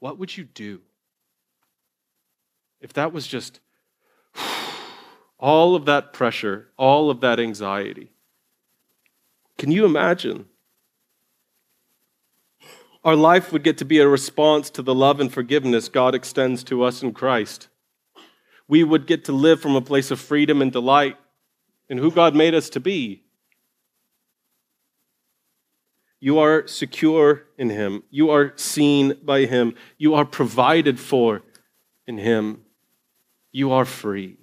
what 0.00 0.18
would 0.18 0.36
you 0.36 0.44
do? 0.44 0.82
If 2.82 2.92
that 2.92 3.10
was 3.14 3.26
just 3.26 3.60
all 5.38 5.74
of 5.74 5.86
that 5.86 6.12
pressure, 6.12 6.68
all 6.76 7.08
of 7.08 7.22
that 7.22 7.40
anxiety. 7.40 8.12
Can 9.56 9.70
you 9.70 9.86
imagine? 9.86 10.44
Our 13.02 13.16
life 13.16 13.50
would 13.50 13.64
get 13.64 13.78
to 13.78 13.86
be 13.86 13.98
a 13.98 14.06
response 14.06 14.68
to 14.70 14.82
the 14.82 14.94
love 14.94 15.20
and 15.20 15.32
forgiveness 15.32 15.88
God 15.88 16.14
extends 16.14 16.62
to 16.64 16.82
us 16.82 17.02
in 17.02 17.14
Christ. 17.14 17.69
We 18.70 18.84
would 18.84 19.08
get 19.08 19.24
to 19.24 19.32
live 19.32 19.60
from 19.60 19.74
a 19.74 19.80
place 19.80 20.12
of 20.12 20.20
freedom 20.20 20.62
and 20.62 20.70
delight 20.70 21.16
in 21.88 21.98
who 21.98 22.12
God 22.12 22.36
made 22.36 22.54
us 22.54 22.70
to 22.70 22.78
be. 22.78 23.24
You 26.20 26.38
are 26.38 26.68
secure 26.68 27.46
in 27.58 27.70
Him. 27.70 28.04
You 28.10 28.30
are 28.30 28.52
seen 28.54 29.14
by 29.24 29.46
Him. 29.46 29.74
You 29.98 30.14
are 30.14 30.24
provided 30.24 31.00
for 31.00 31.42
in 32.06 32.18
Him. 32.18 32.60
You 33.50 33.72
are 33.72 33.84
free. 33.84 34.36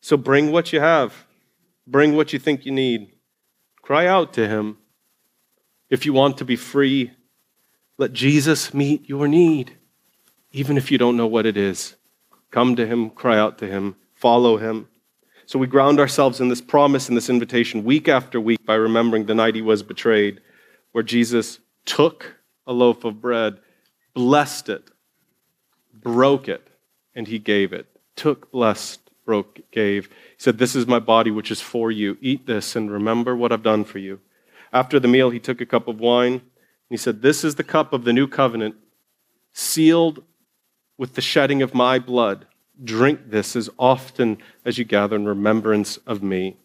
So 0.00 0.16
bring 0.16 0.52
what 0.52 0.72
you 0.72 0.78
have, 0.78 1.26
bring 1.88 2.14
what 2.14 2.32
you 2.32 2.38
think 2.38 2.64
you 2.64 2.70
need. 2.70 3.10
Cry 3.82 4.06
out 4.06 4.32
to 4.34 4.46
Him. 4.46 4.78
If 5.90 6.06
you 6.06 6.12
want 6.12 6.38
to 6.38 6.44
be 6.44 6.54
free, 6.54 7.10
let 7.98 8.12
Jesus 8.12 8.72
meet 8.72 9.08
your 9.08 9.26
need, 9.26 9.78
even 10.52 10.76
if 10.76 10.92
you 10.92 10.98
don't 10.98 11.16
know 11.16 11.26
what 11.26 11.44
it 11.44 11.56
is. 11.56 11.96
Come 12.54 12.76
to 12.76 12.86
Him, 12.86 13.10
cry 13.10 13.36
out 13.36 13.58
to 13.58 13.66
Him, 13.66 13.96
follow 14.14 14.58
Him. 14.58 14.86
So 15.44 15.58
we 15.58 15.66
ground 15.66 15.98
ourselves 15.98 16.40
in 16.40 16.48
this 16.48 16.60
promise 16.60 17.08
and 17.08 17.16
this 17.16 17.28
invitation 17.28 17.82
week 17.82 18.06
after 18.06 18.40
week 18.40 18.64
by 18.64 18.76
remembering 18.76 19.26
the 19.26 19.34
night 19.34 19.56
he 19.56 19.60
was 19.60 19.82
betrayed, 19.82 20.40
where 20.92 21.02
Jesus 21.02 21.58
took 21.84 22.36
a 22.64 22.72
loaf 22.72 23.02
of 23.02 23.20
bread, 23.20 23.58
blessed 24.14 24.68
it, 24.68 24.84
broke 25.92 26.48
it, 26.48 26.64
and 27.12 27.26
he 27.26 27.40
gave 27.40 27.72
it. 27.72 27.88
Took, 28.14 28.52
blessed, 28.52 29.00
broke, 29.26 29.58
gave. 29.72 30.06
He 30.06 30.12
said, 30.38 30.58
This 30.58 30.76
is 30.76 30.86
my 30.86 31.00
body, 31.00 31.32
which 31.32 31.50
is 31.50 31.60
for 31.60 31.90
you. 31.90 32.16
Eat 32.20 32.46
this 32.46 32.76
and 32.76 32.88
remember 32.88 33.34
what 33.34 33.50
I've 33.50 33.64
done 33.64 33.82
for 33.82 33.98
you. 33.98 34.20
After 34.72 35.00
the 35.00 35.08
meal, 35.08 35.30
he 35.30 35.40
took 35.40 35.60
a 35.60 35.66
cup 35.66 35.88
of 35.88 35.98
wine. 35.98 36.34
And 36.34 36.40
he 36.88 36.98
said, 36.98 37.20
This 37.20 37.42
is 37.42 37.56
the 37.56 37.64
cup 37.64 37.92
of 37.92 38.04
the 38.04 38.12
new 38.12 38.28
covenant, 38.28 38.76
sealed 39.52 40.22
with 40.96 41.14
the 41.14 41.20
shedding 41.20 41.62
of 41.62 41.74
my 41.74 41.98
blood. 41.98 42.46
Drink 42.82 43.30
this 43.30 43.56
as 43.56 43.70
often 43.78 44.38
as 44.64 44.78
you 44.78 44.84
gather 44.84 45.16
in 45.16 45.26
remembrance 45.26 45.96
of 45.98 46.22
me. 46.22 46.56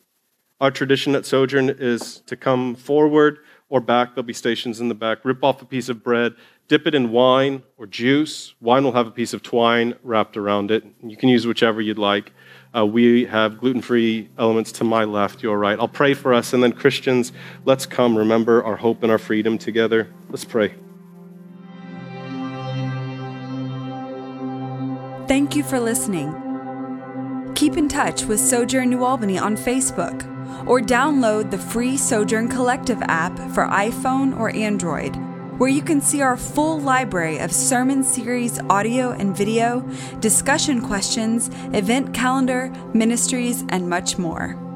Our 0.59 0.71
tradition 0.71 1.15
at 1.15 1.25
Sojourn 1.25 1.69
is 1.69 2.21
to 2.25 2.35
come 2.35 2.75
forward 2.75 3.39
or 3.69 3.79
back. 3.79 4.15
There'll 4.15 4.25
be 4.25 4.33
stations 4.33 4.81
in 4.81 4.89
the 4.89 4.95
back. 4.95 5.23
Rip 5.23 5.43
off 5.43 5.61
a 5.61 5.65
piece 5.65 5.87
of 5.87 6.03
bread, 6.03 6.33
dip 6.67 6.85
it 6.85 6.95
in 6.95 7.11
wine 7.11 7.63
or 7.77 7.87
juice. 7.87 8.55
Wine 8.59 8.83
will 8.83 8.91
have 8.91 9.07
a 9.07 9.11
piece 9.11 9.33
of 9.33 9.41
twine 9.41 9.95
wrapped 10.03 10.35
around 10.35 10.71
it. 10.71 10.83
You 11.01 11.15
can 11.15 11.29
use 11.29 11.47
whichever 11.47 11.79
you'd 11.79 11.97
like. 11.97 12.33
Uh, 12.75 12.85
we 12.85 13.25
have 13.25 13.57
gluten 13.57 13.81
free 13.81 14.29
elements 14.37 14.71
to 14.73 14.83
my 14.83 15.03
left, 15.03 15.41
your 15.41 15.57
right. 15.57 15.79
I'll 15.79 15.87
pray 15.87 16.13
for 16.13 16.33
us, 16.33 16.53
and 16.53 16.61
then 16.61 16.71
Christians, 16.71 17.31
let's 17.65 17.85
come 17.85 18.17
remember 18.17 18.63
our 18.63 18.75
hope 18.75 19.01
and 19.01 19.11
our 19.11 19.17
freedom 19.17 19.57
together. 19.57 20.09
Let's 20.29 20.45
pray. 20.45 20.75
Thank 25.29 25.55
you 25.55 25.61
for 25.61 25.79
listening. 25.79 26.33
Keep 27.53 27.77
in 27.77 27.87
touch 27.87 28.23
with 28.23 28.39
Sojourn 28.39 28.89
New 28.89 29.03
Albany 29.03 29.37
on 29.37 29.55
Facebook 29.55 30.25
or 30.67 30.81
download 30.81 31.51
the 31.51 31.57
free 31.59 31.97
Sojourn 31.97 32.47
Collective 32.47 32.99
app 33.03 33.37
for 33.53 33.67
iPhone 33.67 34.35
or 34.39 34.49
Android, 34.55 35.15
where 35.59 35.69
you 35.69 35.83
can 35.83 36.01
see 36.01 36.23
our 36.23 36.35
full 36.35 36.79
library 36.79 37.37
of 37.37 37.51
sermon 37.51 38.03
series 38.03 38.59
audio 38.71 39.11
and 39.11 39.37
video, 39.37 39.81
discussion 40.19 40.81
questions, 40.81 41.51
event 41.75 42.11
calendar, 42.11 42.73
ministries, 42.95 43.63
and 43.69 43.87
much 43.87 44.17
more. 44.17 44.68